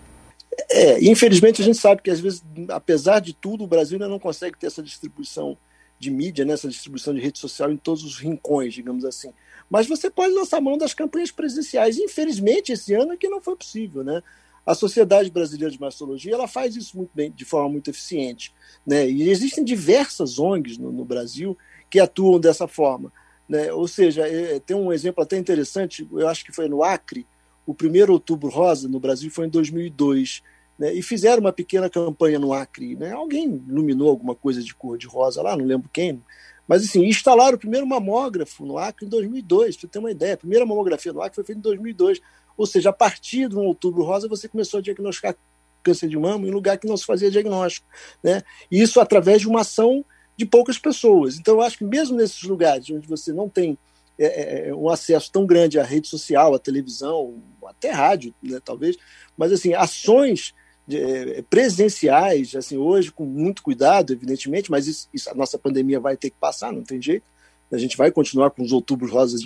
É, 0.71 1.05
infelizmente 1.05 1.61
a 1.63 1.65
gente 1.65 1.79
sabe 1.79 2.03
que 2.03 2.11
às 2.11 2.21
vezes, 2.21 2.43
apesar 2.69 3.21
de 3.21 3.33
tudo, 3.33 3.65
o 3.65 3.67
Brasil 3.67 3.97
ainda 3.97 4.09
não 4.09 4.19
consegue 4.19 4.59
ter 4.59 4.67
essa 4.67 4.83
distribuição 4.83 5.57
de 5.99 6.11
mídia, 6.11 6.45
né, 6.45 6.55
essa 6.55 6.69
distribuição 6.69 7.15
de 7.15 7.21
rede 7.21 7.39
social 7.39 7.71
em 7.71 7.77
todos 7.77 8.05
os 8.05 8.19
rincões, 8.19 8.75
digamos 8.75 9.05
assim. 9.05 9.33
Mas 9.71 9.87
você 9.87 10.11
pode 10.11 10.35
lançar 10.35 10.61
mão 10.61 10.77
das 10.77 10.93
campanhas 10.93 11.31
presidenciais. 11.31 11.99
Infelizmente, 11.99 12.73
esse 12.73 12.93
ano 12.95 13.13
é 13.13 13.17
que 13.17 13.29
não 13.29 13.41
foi 13.41 13.57
possível, 13.57 14.05
né? 14.05 14.23
A 14.67 14.75
Sociedade 14.75 15.31
Brasileira 15.31 15.71
de 15.71 15.81
Mastologia 15.81 16.35
ela 16.35 16.49
faz 16.49 16.75
isso 16.75 16.97
muito 16.97 17.11
bem, 17.15 17.31
de 17.31 17.45
forma 17.45 17.69
muito 17.69 17.91
eficiente, 17.91 18.53
né? 18.87 19.09
E 19.09 19.29
existem 19.29 19.63
diversas 19.63 20.39
ONGs 20.39 20.79
no, 20.79 20.91
no 20.91 21.05
Brasil 21.05 21.57
que 21.91 22.01
atuam 22.01 22.41
dessa 22.41 22.67
forma. 22.67 23.13
Né? 23.49 23.73
Ou 23.73 23.87
seja, 23.87 24.27
é, 24.27 24.59
tem 24.59 24.77
um 24.77 24.93
exemplo 24.93 25.23
até 25.23 25.37
interessante, 25.37 26.07
eu 26.13 26.29
acho 26.29 26.45
que 26.45 26.53
foi 26.53 26.69
no 26.69 26.83
Acre, 26.83 27.27
o 27.67 27.75
primeiro 27.75 28.13
Outubro 28.13 28.49
Rosa 28.49 28.89
no 28.89 29.01
Brasil 29.01 29.31
foi 29.31 29.47
em 29.47 29.51
2002, 29.51 30.43
né? 30.79 30.93
e 30.93 31.03
fizeram 31.03 31.41
uma 31.41 31.53
pequena 31.53 31.89
campanha 31.89 32.39
no 32.39 32.53
Acre. 32.53 32.97
Né? 32.97 33.13
Alguém 33.13 33.63
iluminou 33.69 34.11
alguma 34.11 34.35
coisa 34.35 34.63
de 34.63 34.75
cor 34.75 34.99
de 34.99 35.07
rosa 35.07 35.43
lá, 35.43 35.57
não 35.57 35.65
lembro 35.65 35.89
quem, 35.93 36.23
mas 36.67 36.85
assim, 36.85 37.05
instalaram 37.05 37.57
o 37.57 37.61
primeiro 37.61 37.87
mamógrafo 37.87 38.65
no 38.65 38.79
Acre 38.79 39.07
em 39.07 39.09
2002, 39.09 39.77
para 39.77 39.89
ter 39.89 39.99
uma 39.99 40.11
ideia. 40.11 40.35
A 40.35 40.39
primeira 40.39 40.65
mamografia 40.65 41.13
no 41.13 41.21
Acre 41.21 41.35
foi 41.37 41.45
feita 41.45 41.59
em 41.59 41.63
2002. 41.63 42.21
Ou 42.57 42.67
seja, 42.67 42.91
a 42.91 42.93
partir 42.93 43.49
do 43.49 43.61
Outubro 43.61 44.03
Rosa, 44.03 44.29
você 44.29 44.49
começou 44.49 44.79
a 44.79 44.83
diagnosticar 44.83 45.37
câncer 45.83 46.09
de 46.09 46.17
mama 46.17 46.47
em 46.47 46.51
lugar 46.51 46.79
que 46.79 46.87
não 46.87 46.97
se 46.97 47.05
fazia 47.05 47.31
diagnóstico. 47.31 47.87
Né? 48.23 48.43
Isso 48.71 49.01
através 49.01 49.43
de 49.43 49.49
uma 49.49 49.61
ação 49.61 50.05
de 50.37 50.45
poucas 50.45 50.79
pessoas. 50.79 51.39
Então, 51.39 51.55
eu 51.55 51.63
acho 51.63 51.79
que 51.79 51.85
mesmo 51.85 52.17
nesses 52.17 52.43
lugares 52.43 52.91
onde 52.91 53.07
você 53.07 53.33
não 53.33 53.49
tem 53.49 53.79
é, 54.19 54.27
é, 54.27 54.69
é, 54.69 54.75
um 54.75 54.89
acesso 54.89 55.31
tão 55.33 55.45
grande 55.45 55.79
à 55.79 55.83
rede 55.83 56.07
social, 56.07 56.55
à 56.55 56.59
televisão, 56.59 57.43
até 57.67 57.91
rádio, 57.91 58.33
né, 58.43 58.61
talvez, 58.65 58.97
mas 59.37 59.51
assim, 59.53 59.75
ações 59.75 60.55
de, 60.87 60.99
é, 60.99 61.43
presenciais, 61.43 62.55
assim, 62.55 62.77
hoje 62.77 63.11
com 63.11 63.25
muito 63.25 63.63
cuidado, 63.63 64.13
evidentemente, 64.13 64.71
mas 64.71 64.87
isso, 64.87 65.09
isso, 65.13 65.29
a 65.31 65.35
nossa 65.35 65.59
pandemia 65.59 65.99
vai 65.99 66.17
ter 66.17 66.31
que 66.31 66.37
passar, 66.39 66.73
não 66.73 66.85
tem 66.85 67.03
jeito. 67.03 67.25
A 67.73 67.79
gente 67.79 67.97
vai 67.97 68.13
continuar 68.13 68.51
com 68.51 68.63
os 68.63 68.71
outubros 68.71 69.11
rosas 69.11 69.41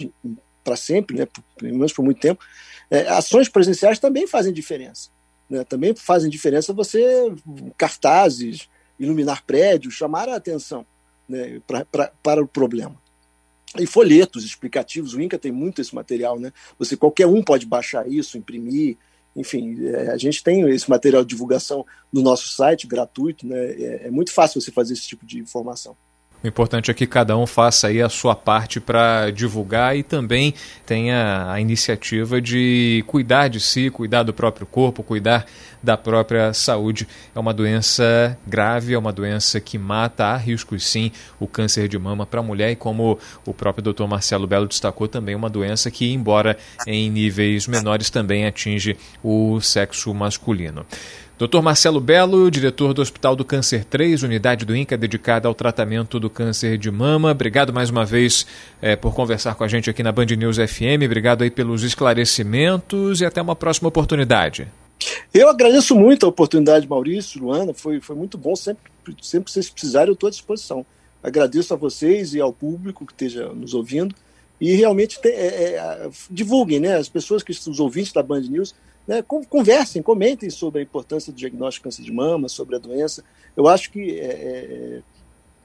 para 0.62 0.76
sempre, 0.76 1.16
né, 1.16 1.24
por, 1.24 1.42
pelo 1.56 1.72
menos 1.72 1.92
por 1.92 2.04
muito 2.04 2.20
tempo. 2.20 2.44
É, 2.90 3.08
ações 3.08 3.48
presenciais 3.48 3.98
também 3.98 4.26
fazem 4.26 4.52
diferença. 4.52 5.08
Né, 5.48 5.64
também 5.64 5.94
fazem 5.96 6.28
diferença 6.28 6.74
você, 6.74 7.32
cartazes, 7.78 8.68
iluminar 8.98 9.44
prédios, 9.44 9.94
chamar 9.94 10.28
a 10.28 10.36
atenção 10.36 10.84
né, 11.28 11.60
pra, 11.66 11.84
pra, 11.84 12.12
para 12.22 12.42
o 12.42 12.48
problema. 12.48 12.96
E 13.78 13.86
folhetos 13.86 14.44
explicativos, 14.44 15.14
o 15.14 15.20
INCA 15.20 15.38
tem 15.38 15.52
muito 15.52 15.80
esse 15.80 15.94
material, 15.94 16.40
né? 16.40 16.52
Você 16.78 16.96
qualquer 16.96 17.26
um 17.26 17.42
pode 17.42 17.66
baixar 17.66 18.08
isso, 18.08 18.38
imprimir, 18.38 18.96
enfim, 19.36 19.76
é, 19.86 20.10
a 20.10 20.16
gente 20.16 20.42
tem 20.42 20.68
esse 20.70 20.88
material 20.88 21.22
de 21.22 21.28
divulgação 21.28 21.84
no 22.12 22.22
nosso 22.22 22.48
site 22.48 22.86
gratuito, 22.86 23.46
né? 23.46 23.58
É, 23.72 24.06
é 24.06 24.10
muito 24.10 24.32
fácil 24.32 24.60
você 24.60 24.72
fazer 24.72 24.94
esse 24.94 25.06
tipo 25.06 25.26
de 25.26 25.38
informação. 25.38 25.96
O 26.42 26.46
importante 26.46 26.88
é 26.88 26.94
que 26.94 27.04
cada 27.04 27.36
um 27.36 27.46
faça 27.46 27.88
aí 27.88 28.00
a 28.00 28.08
sua 28.08 28.34
parte 28.34 28.78
para 28.78 29.30
divulgar 29.30 29.96
e 29.96 30.04
também 30.04 30.54
tenha 30.86 31.50
a 31.50 31.60
iniciativa 31.60 32.40
de 32.40 33.02
cuidar 33.08 33.48
de 33.48 33.58
si, 33.58 33.90
cuidar 33.90 34.22
do 34.22 34.32
próprio 34.32 34.64
corpo, 34.64 35.02
cuidar 35.02 35.46
da 35.82 35.96
própria 35.96 36.52
saúde. 36.52 37.08
É 37.34 37.40
uma 37.40 37.52
doença 37.52 38.38
grave, 38.46 38.94
é 38.94 38.98
uma 38.98 39.12
doença 39.12 39.60
que 39.60 39.76
mata, 39.76 40.26
há 40.26 40.36
riscos 40.36 40.86
sim, 40.86 41.10
o 41.40 41.46
câncer 41.48 41.88
de 41.88 41.98
mama 41.98 42.24
para 42.24 42.38
a 42.38 42.42
mulher 42.42 42.70
e 42.70 42.76
como 42.76 43.18
o 43.44 43.52
próprio 43.52 43.82
doutor 43.82 44.06
Marcelo 44.06 44.46
Belo 44.46 44.68
destacou, 44.68 45.08
também 45.08 45.34
uma 45.34 45.50
doença 45.50 45.90
que, 45.90 46.12
embora 46.12 46.56
em 46.86 47.10
níveis 47.10 47.66
menores, 47.66 48.10
também 48.10 48.46
atinge 48.46 48.96
o 49.24 49.60
sexo 49.60 50.14
masculino. 50.14 50.86
Dr. 51.38 51.60
Marcelo 51.62 52.00
Belo, 52.00 52.50
diretor 52.50 52.92
do 52.92 53.00
Hospital 53.00 53.36
do 53.36 53.44
Câncer 53.44 53.84
3, 53.84 54.24
unidade 54.24 54.64
do 54.64 54.74
INCA 54.74 54.98
dedicada 54.98 55.46
ao 55.46 55.54
tratamento 55.54 56.18
do 56.18 56.28
câncer 56.28 56.76
de 56.76 56.90
mama. 56.90 57.30
Obrigado 57.30 57.72
mais 57.72 57.90
uma 57.90 58.04
vez 58.04 58.44
é, 58.82 58.96
por 58.96 59.14
conversar 59.14 59.54
com 59.54 59.62
a 59.62 59.68
gente 59.68 59.88
aqui 59.88 60.02
na 60.02 60.10
Band 60.10 60.26
News 60.26 60.56
FM. 60.56 61.04
Obrigado 61.04 61.42
aí 61.42 61.50
pelos 61.50 61.84
esclarecimentos 61.84 63.20
e 63.20 63.24
até 63.24 63.40
uma 63.40 63.54
próxima 63.54 63.88
oportunidade. 63.88 64.66
Eu 65.32 65.48
agradeço 65.48 65.94
muito 65.94 66.26
a 66.26 66.28
oportunidade, 66.28 66.88
Maurício, 66.88 67.40
Luana. 67.40 67.72
Foi, 67.72 68.00
foi 68.00 68.16
muito 68.16 68.36
bom. 68.36 68.56
Sempre, 68.56 68.82
sempre 69.22 69.44
que 69.44 69.52
vocês 69.52 69.70
precisarem, 69.70 70.08
eu 70.08 70.14
estou 70.14 70.26
à 70.26 70.30
disposição. 70.30 70.84
Agradeço 71.22 71.72
a 71.72 71.76
vocês 71.76 72.34
e 72.34 72.40
ao 72.40 72.52
público 72.52 73.06
que 73.06 73.12
esteja 73.12 73.48
nos 73.50 73.74
ouvindo. 73.74 74.12
E 74.60 74.74
realmente 74.74 75.20
te, 75.20 75.28
é, 75.28 75.74
é, 75.76 76.10
divulguem, 76.28 76.80
né? 76.80 76.96
As 76.96 77.08
pessoas 77.08 77.44
que 77.44 77.54
são 77.54 77.72
os 77.72 77.78
ouvintes 77.78 78.12
da 78.12 78.24
Band 78.24 78.40
News 78.40 78.74
né, 79.08 79.22
conversem, 79.22 80.02
comentem 80.02 80.50
sobre 80.50 80.80
a 80.80 80.82
importância 80.82 81.32
do 81.32 81.36
diagnóstico 81.36 81.88
de 81.88 81.96
câncer 81.96 82.02
de 82.02 82.12
mama, 82.12 82.46
sobre 82.46 82.76
a 82.76 82.78
doença. 82.78 83.24
Eu 83.56 83.66
acho 83.66 83.90
que, 83.90 84.20
é, 84.20 84.24
é, 84.24 85.00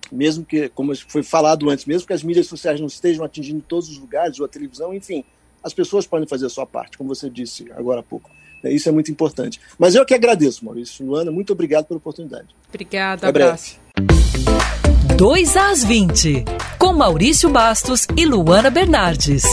mesmo 0.10 0.46
que, 0.46 0.70
como 0.70 0.96
foi 0.96 1.22
falado 1.22 1.70
antes, 1.70 1.86
mesmo 1.86 2.08
que 2.08 2.14
as 2.14 2.24
mídias 2.24 2.48
sociais 2.48 2.80
não 2.80 2.88
estejam 2.88 3.26
atingindo 3.26 3.62
todos 3.68 3.90
os 3.90 3.98
lugares, 3.98 4.40
ou 4.40 4.46
a 4.46 4.50
televisão, 4.50 4.94
enfim, 4.94 5.26
as 5.62 5.74
pessoas 5.74 6.08
podem 6.08 6.26
fazer 6.26 6.46
a 6.46 6.50
sua 6.50 6.66
parte, 6.66 6.98
como 6.98 7.14
você 7.14 7.30
disse 7.30 7.70
agora 7.74 8.00
há 8.00 8.04
pouco. 8.04 8.32
É, 8.64 8.72
isso 8.72 8.88
é 8.88 8.94
muito 8.94 9.12
importante. 9.12 9.60
Mas 9.78 9.94
eu 9.94 10.06
que 10.06 10.14
agradeço, 10.14 10.64
Maurício. 10.64 11.06
Luana, 11.06 11.30
muito 11.30 11.52
obrigado 11.52 11.86
pela 11.86 11.98
oportunidade. 11.98 12.48
Obrigada, 12.70 13.28
abraço. 13.28 13.78
2 15.18 15.58
às 15.58 15.84
20, 15.84 16.46
com 16.80 16.94
Maurício 16.94 17.50
Bastos 17.50 18.08
e 18.16 18.26
Luana 18.26 18.70
Bernardes. 18.70 19.44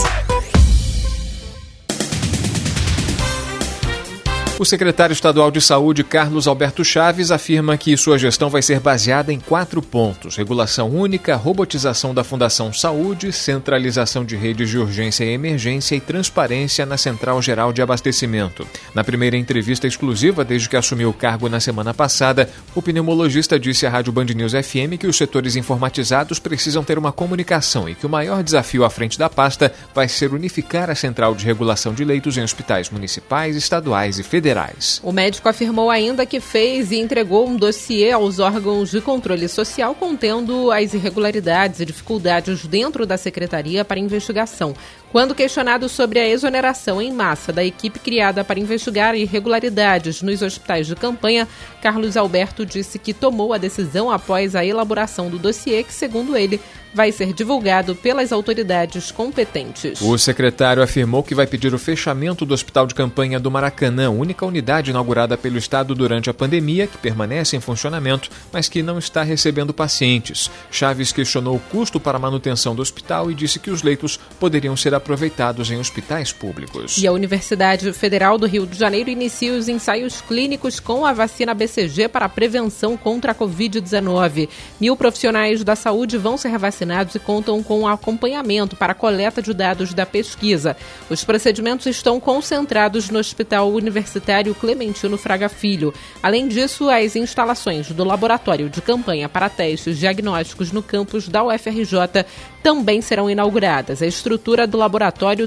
O 4.61 4.65
secretário 4.65 5.11
estadual 5.11 5.49
de 5.49 5.59
Saúde, 5.59 6.03
Carlos 6.03 6.47
Alberto 6.47 6.85
Chaves, 6.85 7.31
afirma 7.31 7.75
que 7.77 7.97
sua 7.97 8.19
gestão 8.19 8.47
vai 8.47 8.61
ser 8.61 8.79
baseada 8.79 9.33
em 9.33 9.39
quatro 9.39 9.81
pontos: 9.81 10.35
regulação 10.35 10.87
única, 10.87 11.35
robotização 11.35 12.13
da 12.13 12.23
Fundação 12.23 12.71
Saúde, 12.71 13.33
centralização 13.33 14.23
de 14.23 14.35
redes 14.35 14.69
de 14.69 14.77
urgência 14.77 15.23
e 15.23 15.29
emergência 15.29 15.95
e 15.95 15.99
transparência 15.99 16.85
na 16.85 16.95
Central 16.95 17.41
Geral 17.41 17.73
de 17.73 17.81
Abastecimento. 17.81 18.67
Na 18.93 19.03
primeira 19.03 19.35
entrevista 19.35 19.87
exclusiva 19.87 20.45
desde 20.45 20.69
que 20.69 20.77
assumiu 20.77 21.09
o 21.09 21.13
cargo 21.13 21.49
na 21.49 21.59
semana 21.59 21.91
passada, 21.91 22.47
o 22.75 22.83
pneumologista 22.83 23.59
disse 23.59 23.87
à 23.87 23.89
Rádio 23.89 24.13
Band 24.13 24.25
News 24.25 24.51
FM 24.51 24.95
que 24.99 25.07
os 25.07 25.17
setores 25.17 25.55
informatizados 25.55 26.37
precisam 26.37 26.83
ter 26.83 26.99
uma 26.99 27.11
comunicação 27.11 27.89
e 27.89 27.95
que 27.95 28.05
o 28.05 28.09
maior 28.09 28.43
desafio 28.43 28.85
à 28.85 28.91
frente 28.91 29.17
da 29.17 29.27
pasta 29.27 29.73
vai 29.91 30.07
ser 30.07 30.31
unificar 30.35 30.87
a 30.91 30.93
central 30.93 31.33
de 31.33 31.47
regulação 31.47 31.95
de 31.95 32.05
leitos 32.05 32.37
em 32.37 32.43
hospitais 32.43 32.91
municipais, 32.91 33.55
estaduais 33.55 34.19
e 34.19 34.23
federais 34.23 34.50
O 35.03 35.11
médico 35.11 35.47
afirmou 35.47 35.89
ainda 35.89 36.25
que 36.25 36.39
fez 36.39 36.91
e 36.91 36.99
entregou 36.99 37.47
um 37.47 37.55
dossiê 37.55 38.11
aos 38.11 38.39
órgãos 38.39 38.91
de 38.91 39.01
controle 39.01 39.47
social 39.47 39.95
contendo 39.95 40.71
as 40.71 40.93
irregularidades 40.93 41.79
e 41.79 41.85
dificuldades 41.85 42.65
dentro 42.67 43.05
da 43.05 43.17
secretaria 43.17 43.85
para 43.85 43.99
investigação. 43.99 44.73
Quando 45.11 45.35
questionado 45.35 45.89
sobre 45.89 46.19
a 46.19 46.27
exoneração 46.29 47.01
em 47.01 47.11
massa 47.11 47.51
da 47.51 47.65
equipe 47.65 47.99
criada 47.99 48.45
para 48.45 48.57
investigar 48.57 49.13
irregularidades 49.13 50.21
nos 50.21 50.41
hospitais 50.41 50.87
de 50.87 50.95
campanha, 50.95 51.49
Carlos 51.81 52.15
Alberto 52.15 52.65
disse 52.65 52.97
que 52.97 53.13
tomou 53.13 53.53
a 53.53 53.57
decisão 53.57 54.09
após 54.09 54.55
a 54.55 54.63
elaboração 54.63 55.29
do 55.29 55.37
dossiê 55.37 55.83
que, 55.83 55.93
segundo 55.93 56.37
ele, 56.37 56.61
vai 56.93 57.11
ser 57.11 57.33
divulgado 57.33 57.95
pelas 57.95 58.31
autoridades 58.31 59.11
competentes. 59.11 60.01
O 60.01 60.17
secretário 60.17 60.83
afirmou 60.83 61.23
que 61.23 61.35
vai 61.35 61.47
pedir 61.47 61.73
o 61.73 61.79
fechamento 61.79 62.45
do 62.45 62.53
Hospital 62.53 62.85
de 62.85 62.95
Campanha 62.95 63.39
do 63.39 63.51
Maracanã, 63.51 64.09
única 64.09 64.45
unidade 64.45 64.91
inaugurada 64.91 65.37
pelo 65.37 65.57
Estado 65.57 65.95
durante 65.95 66.29
a 66.29 66.33
pandemia, 66.33 66.87
que 66.87 66.97
permanece 66.97 67.55
em 67.55 67.61
funcionamento, 67.61 68.29
mas 68.51 68.67
que 68.67 68.83
não 68.83 68.99
está 68.99 69.23
recebendo 69.23 69.73
pacientes. 69.73 70.51
Chaves 70.69 71.11
questionou 71.11 71.55
o 71.55 71.59
custo 71.59 71.99
para 71.99 72.17
a 72.17 72.21
manutenção 72.21 72.75
do 72.75 72.81
hospital 72.81 73.31
e 73.31 73.35
disse 73.35 73.59
que 73.59 73.71
os 73.71 73.83
leitos 73.83 74.19
poderiam 74.39 74.75
ser 74.75 74.93
aproveitados 75.01 75.71
em 75.71 75.79
hospitais 75.79 76.31
públicos. 76.31 76.97
E 76.97 77.07
a 77.07 77.11
Universidade 77.11 77.91
Federal 77.91 78.37
do 78.37 78.45
Rio 78.45 78.67
de 78.67 78.77
Janeiro 78.77 79.09
inicia 79.09 79.53
os 79.53 79.67
ensaios 79.67 80.21
clínicos 80.21 80.79
com 80.79 81.05
a 81.05 81.11
vacina 81.11 81.53
BCG 81.53 82.07
para 82.07 82.27
a 82.27 82.29
prevenção 82.29 82.95
contra 82.95 83.31
a 83.31 83.35
Covid-19. 83.35 84.47
Mil 84.79 84.95
profissionais 84.95 85.63
da 85.63 85.75
saúde 85.75 86.17
vão 86.17 86.37
ser 86.37 86.57
vacinados 86.57 87.15
e 87.15 87.19
contam 87.19 87.61
com 87.63 87.87
acompanhamento 87.87 88.75
para 88.75 88.91
a 88.91 88.95
coleta 88.95 89.41
de 89.41 89.53
dados 89.53 89.93
da 89.93 90.05
pesquisa. 90.05 90.77
Os 91.09 91.23
procedimentos 91.23 91.87
estão 91.87 92.19
concentrados 92.19 93.09
no 93.09 93.19
Hospital 93.19 93.71
Universitário 93.71 94.53
Clementino 94.53 95.17
Fraga 95.17 95.49
Filho. 95.49 95.93
Além 96.21 96.47
disso, 96.47 96.89
as 96.89 97.15
instalações 97.15 97.91
do 97.91 98.03
Laboratório 98.03 98.69
de 98.69 98.81
Campanha 98.81 99.27
para 99.27 99.49
Testes 99.49 99.97
Diagnósticos 99.97 100.71
no 100.71 100.83
campus 100.83 101.27
da 101.27 101.43
UFRJ 101.43 102.25
também 102.61 103.01
serão 103.01 103.29
inauguradas. 103.29 104.01
A 104.01 104.07
estrutura 104.07 104.67
do 104.67 104.77
laboratório 104.77 104.90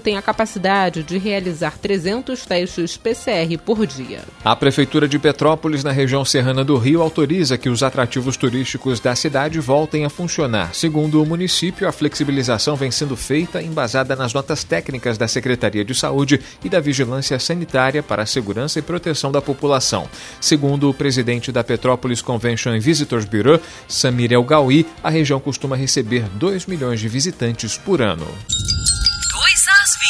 tem 0.00 0.16
a 0.16 0.22
capacidade 0.22 1.02
de 1.02 1.18
realizar 1.18 1.78
300 1.78 2.44
testes 2.46 2.96
PCR 2.96 3.58
por 3.64 3.86
dia. 3.86 4.20
A 4.44 4.56
Prefeitura 4.56 5.06
de 5.06 5.18
Petrópolis, 5.18 5.84
na 5.84 5.92
região 5.92 6.24
serrana 6.24 6.64
do 6.64 6.76
Rio, 6.76 7.02
autoriza 7.02 7.58
que 7.58 7.68
os 7.68 7.82
atrativos 7.82 8.36
turísticos 8.36 9.00
da 9.00 9.14
cidade 9.14 9.60
voltem 9.60 10.04
a 10.04 10.10
funcionar. 10.10 10.74
Segundo 10.74 11.22
o 11.22 11.26
município, 11.26 11.88
a 11.88 11.92
flexibilização 11.92 12.76
vem 12.76 12.90
sendo 12.90 13.16
feita 13.16 13.62
embasada 13.62 14.16
nas 14.16 14.32
notas 14.32 14.64
técnicas 14.64 15.18
da 15.18 15.28
Secretaria 15.28 15.84
de 15.84 15.94
Saúde 15.94 16.40
e 16.64 16.68
da 16.68 16.80
Vigilância 16.80 17.38
Sanitária 17.38 18.02
para 18.02 18.22
a 18.22 18.26
segurança 18.26 18.78
e 18.78 18.82
proteção 18.82 19.30
da 19.30 19.42
população. 19.42 20.08
Segundo 20.40 20.88
o 20.88 20.94
presidente 20.94 21.52
da 21.52 21.64
Petrópolis 21.64 22.22
Convention 22.22 22.78
Visitors 22.78 23.24
Bureau, 23.24 23.60
Samir 23.88 24.32
El 24.32 24.44
Gaui, 24.44 24.86
a 25.02 25.10
região 25.10 25.40
costuma 25.40 25.76
receber 25.76 26.24
2 26.34 26.66
milhões 26.66 27.00
de 27.00 27.08
visitantes 27.08 27.76
por 27.76 28.00
ano. 28.00 28.26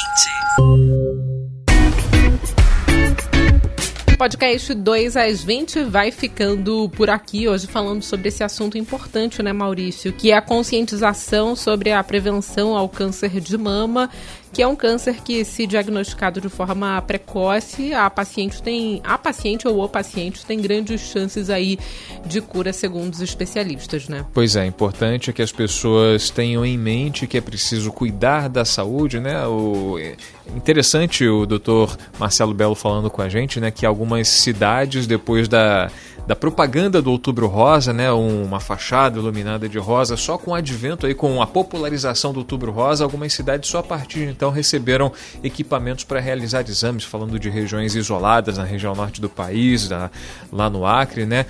2 0.04 0.12
às 0.12 0.28
20. 2.12 4.16
Podcast 4.18 4.75
2 4.75 5.16
às 5.16 5.42
20 5.42 5.84
vai 5.84 6.11
ficando 6.11 6.90
por 6.90 7.08
aqui 7.11 7.49
hoje 7.49 7.66
falando 7.66 8.02
sobre 8.02 8.28
esse 8.28 8.44
assunto 8.44 8.78
importante, 8.78 9.42
né, 9.42 9.52
Maurício? 9.52 10.12
Que 10.12 10.30
é 10.30 10.37
a 10.37 10.42
conscientização 10.42 11.56
sobre 11.56 11.90
a 11.90 12.04
prevenção 12.04 12.76
ao 12.76 12.88
câncer 12.88 13.40
de 13.40 13.58
mama 13.58 14.08
que 14.54 14.62
é 14.62 14.68
um 14.68 14.76
câncer 14.76 15.16
que, 15.16 15.44
se 15.44 15.66
diagnosticado 15.66 16.40
de 16.40 16.49
forma 16.49 17.02
precoce, 17.02 17.92
a 17.92 18.08
paciente 18.08 18.62
tem, 18.62 19.00
a 19.02 19.18
paciente 19.18 19.66
ou 19.66 19.82
o 19.82 19.88
paciente 19.88 20.46
tem 20.46 20.61
grandes 20.61 21.00
chances 21.00 21.50
aí 21.50 21.76
de 22.25 22.40
cura, 22.40 22.73
segundo 22.73 23.12
os 23.12 23.20
especialistas, 23.20 24.08
né? 24.08 24.25
Pois 24.32 24.54
é, 24.54 24.64
importante 24.64 25.32
que 25.32 25.42
as 25.42 25.50
pessoas 25.50 26.30
tenham 26.30 26.64
em 26.64 26.78
mente 26.78 27.26
que 27.26 27.37
é 27.37 27.40
preciso 27.40 27.90
cuidar 27.92 28.49
da 28.49 28.64
saúde, 28.64 29.18
né? 29.18 29.44
O 29.44 29.99
é 29.99 30.16
interessante 30.56 31.26
o 31.26 31.46
doutor 31.46 31.96
Marcelo 32.18 32.54
Belo 32.54 32.76
falando 32.76 33.11
com 33.11 33.23
a 33.23 33.28
gente, 33.28 33.58
né, 33.58 33.70
que 33.70 33.84
algumas 33.84 34.28
cidades 34.28 35.06
depois 35.06 35.49
da 35.49 35.90
da 36.26 36.35
propaganda 36.35 37.02
do 37.02 37.11
Outubro 37.11 37.47
Rosa, 37.47 37.93
né, 37.93 38.11
uma 38.11 38.61
fachada 38.61 39.19
iluminada 39.19 39.69
de 39.69 39.78
rosa, 39.78 40.16
só 40.16 40.38
com 40.38 40.52
o 40.52 40.54
advento 40.54 41.07
aí 41.07 41.14
com 41.14 41.43
a 41.43 41.47
popularização 41.47 42.33
do 42.33 42.38
Outubro 42.38 42.73
Rosa, 42.73 43.04
algumas 43.04 43.33
cidades 43.33 43.69
só 43.69 43.78
a 43.78 43.83
partir 43.83 44.26
de 44.26 44.33
então 44.33 44.50
receberam 44.50 45.12
equipamentos 45.43 46.04
para 46.04 46.21
realizar 46.21 46.62
exames, 46.62 47.04
falando 47.04 47.38
de 47.38 47.50
regiões 47.50 47.95
isoladas 47.95 48.57
na 48.57 48.64
região 48.64 48.95
norte 48.95 49.21
do 49.21 49.28
país, 49.28 49.88
lá 50.50 50.71
no 50.71 50.87
Acre, 50.87 51.26
né? 51.26 51.47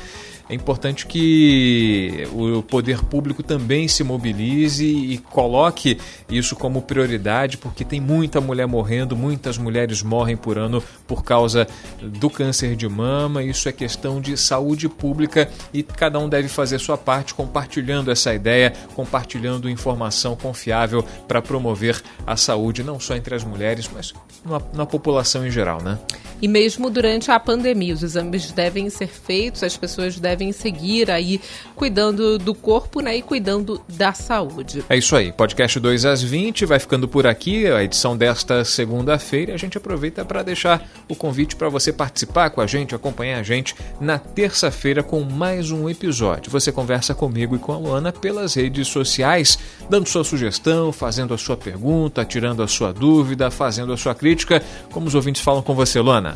É 0.48 0.54
importante 0.54 1.06
que 1.06 2.28
o 2.32 2.62
poder 2.62 3.02
público 3.02 3.42
também 3.42 3.88
se 3.88 4.04
mobilize 4.04 4.84
e 4.84 5.16
coloque 5.16 5.98
isso 6.28 6.54
como 6.54 6.82
prioridade, 6.82 7.56
porque 7.56 7.82
tem 7.82 7.98
muita 7.98 8.42
mulher 8.42 8.66
morrendo, 8.66 9.16
muitas 9.16 9.56
mulheres 9.56 10.02
morrem 10.02 10.36
por 10.36 10.58
ano 10.58 10.82
por 11.06 11.24
causa 11.24 11.66
do 12.02 12.28
câncer 12.28 12.76
de 12.76 12.86
mama. 12.86 13.42
Isso 13.42 13.68
é 13.70 13.72
questão 13.72 14.20
de 14.20 14.36
saúde 14.36 14.86
pública 14.86 15.48
e 15.72 15.82
cada 15.82 16.18
um 16.18 16.28
deve 16.28 16.48
fazer 16.48 16.78
sua 16.78 16.98
parte 16.98 17.32
compartilhando 17.32 18.10
essa 18.10 18.34
ideia, 18.34 18.72
compartilhando 18.94 19.70
informação 19.70 20.36
confiável 20.36 21.02
para 21.26 21.40
promover 21.40 22.02
a 22.26 22.36
saúde 22.36 22.82
não 22.82 23.00
só 23.00 23.16
entre 23.16 23.34
as 23.34 23.44
mulheres, 23.44 23.88
mas 23.92 24.12
na, 24.44 24.60
na 24.74 24.86
população 24.86 25.46
em 25.46 25.50
geral, 25.50 25.82
né? 25.82 25.98
E 26.42 26.48
mesmo 26.48 26.90
durante 26.90 27.30
a 27.30 27.40
pandemia, 27.40 27.94
os 27.94 28.02
exames 28.02 28.52
devem 28.52 28.90
ser 28.90 29.06
feitos, 29.06 29.62
as 29.62 29.76
pessoas 29.76 30.18
devem 30.18 30.33
seguir 30.52 31.10
aí 31.10 31.40
cuidando 31.74 32.38
do 32.38 32.54
corpo 32.54 33.00
né, 33.00 33.16
e 33.16 33.22
cuidando 33.22 33.80
da 33.88 34.12
saúde. 34.12 34.84
É 34.88 34.96
isso 34.96 35.14
aí. 35.16 35.32
Podcast 35.32 35.78
2 35.78 36.04
às 36.04 36.22
20 36.22 36.66
vai 36.66 36.78
ficando 36.78 37.08
por 37.08 37.26
aqui, 37.26 37.66
a 37.66 37.82
edição 37.82 38.16
desta 38.16 38.64
segunda-feira. 38.64 39.54
A 39.54 39.56
gente 39.56 39.76
aproveita 39.76 40.24
para 40.24 40.42
deixar 40.42 40.86
o 41.08 41.14
convite 41.14 41.56
para 41.56 41.68
você 41.68 41.92
participar 41.92 42.50
com 42.50 42.60
a 42.60 42.66
gente, 42.66 42.94
acompanhar 42.94 43.38
a 43.38 43.42
gente 43.42 43.74
na 44.00 44.18
terça-feira 44.18 45.02
com 45.02 45.20
mais 45.20 45.70
um 45.70 45.88
episódio. 45.88 46.50
Você 46.50 46.70
conversa 46.72 47.14
comigo 47.14 47.56
e 47.56 47.58
com 47.58 47.72
a 47.72 47.78
Luana 47.78 48.12
pelas 48.12 48.54
redes 48.54 48.88
sociais, 48.88 49.58
dando 49.88 50.08
sua 50.08 50.24
sugestão, 50.24 50.92
fazendo 50.92 51.34
a 51.34 51.38
sua 51.38 51.56
pergunta, 51.56 52.24
tirando 52.24 52.62
a 52.62 52.68
sua 52.68 52.92
dúvida, 52.92 53.50
fazendo 53.50 53.92
a 53.92 53.96
sua 53.96 54.14
crítica, 54.14 54.62
como 54.90 55.06
os 55.06 55.14
ouvintes 55.14 55.42
falam 55.42 55.62
com 55.62 55.74
você, 55.74 56.00
Luana 56.00 56.34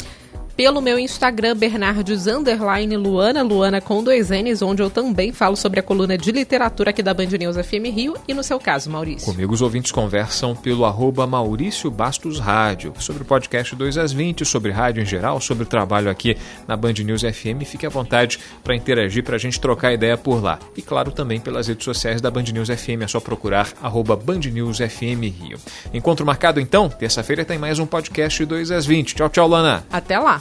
pelo 0.59 0.81
meu 0.81 0.99
Instagram, 0.99 1.57
Bernardes 1.57 2.27
Underline 2.27 2.97
Luana, 2.97 3.45
Luana 3.45 3.81
com 3.81 4.03
dois 4.03 4.31
N's, 4.31 4.61
onde 4.61 4.83
eu 4.83 4.91
também 4.91 5.31
falo 5.31 5.55
sobre 5.55 5.79
a 5.79 5.83
coluna 5.85 6.19
de 6.19 6.33
literatura 6.33 6.91
aqui 6.91 7.01
da 7.01 7.15
Band 7.15 7.27
News 7.27 7.55
FM 7.57 7.95
Rio 7.95 8.17
e 8.27 8.35
no 8.35 8.43
seu 8.43 8.59
caso, 8.59 8.91
Maurício. 8.91 9.33
Comigo 9.33 9.55
os 9.55 9.63
ouvintes 9.63 9.93
conversam 9.93 10.57
pelo 10.57 10.85
arroba 10.85 11.29
Maurício 11.29 11.89
Bastos 11.93 12.41
Rádio, 12.41 12.93
sobre 12.99 13.23
o 13.23 13.25
podcast 13.25 13.77
2 13.77 13.99
às 13.99 14.13
20, 14.13 14.45
sobre 14.45 14.73
rádio 14.73 15.01
em 15.01 15.07
geral, 15.07 15.41
sobre 15.41 15.63
o 15.63 15.67
trabalho 15.67 16.11
aqui 16.11 16.37
na 16.67 16.77
Band 16.77 16.95
News 17.05 17.23
FM. 17.23 17.63
Fique 17.65 17.87
à 17.87 17.89
vontade 17.89 18.41
para 18.65 18.75
interagir, 18.75 19.23
para 19.23 19.37
a 19.37 19.39
gente 19.39 19.61
trocar 19.61 19.93
ideia 19.93 20.17
por 20.17 20.43
lá. 20.43 20.59
E 20.77 20.83
claro, 20.83 21.13
também 21.13 21.39
pelas 21.39 21.69
redes 21.69 21.85
sociais 21.85 22.21
da 22.21 22.33
Band 22.33 22.47
News 22.53 22.69
FM, 22.69 23.03
é 23.03 23.07
só 23.07 23.21
procurar 23.21 23.69
arroba 23.81 24.17
Band 24.17 24.41
News 24.53 24.79
FM 24.79 25.23
Rio. 25.23 25.59
Encontro 25.95 26.27
marcado 26.27 26.59
então, 26.59 26.89
terça-feira 26.89 27.45
tem 27.45 27.59
mais 27.59 27.79
um 27.79 27.87
podcast 27.87 28.45
2 28.45 28.73
às 28.73 28.85
20. 28.85 29.15
Tchau, 29.15 29.29
tchau, 29.29 29.47
Lana. 29.47 29.85
Até 29.89 30.19
lá. 30.19 30.41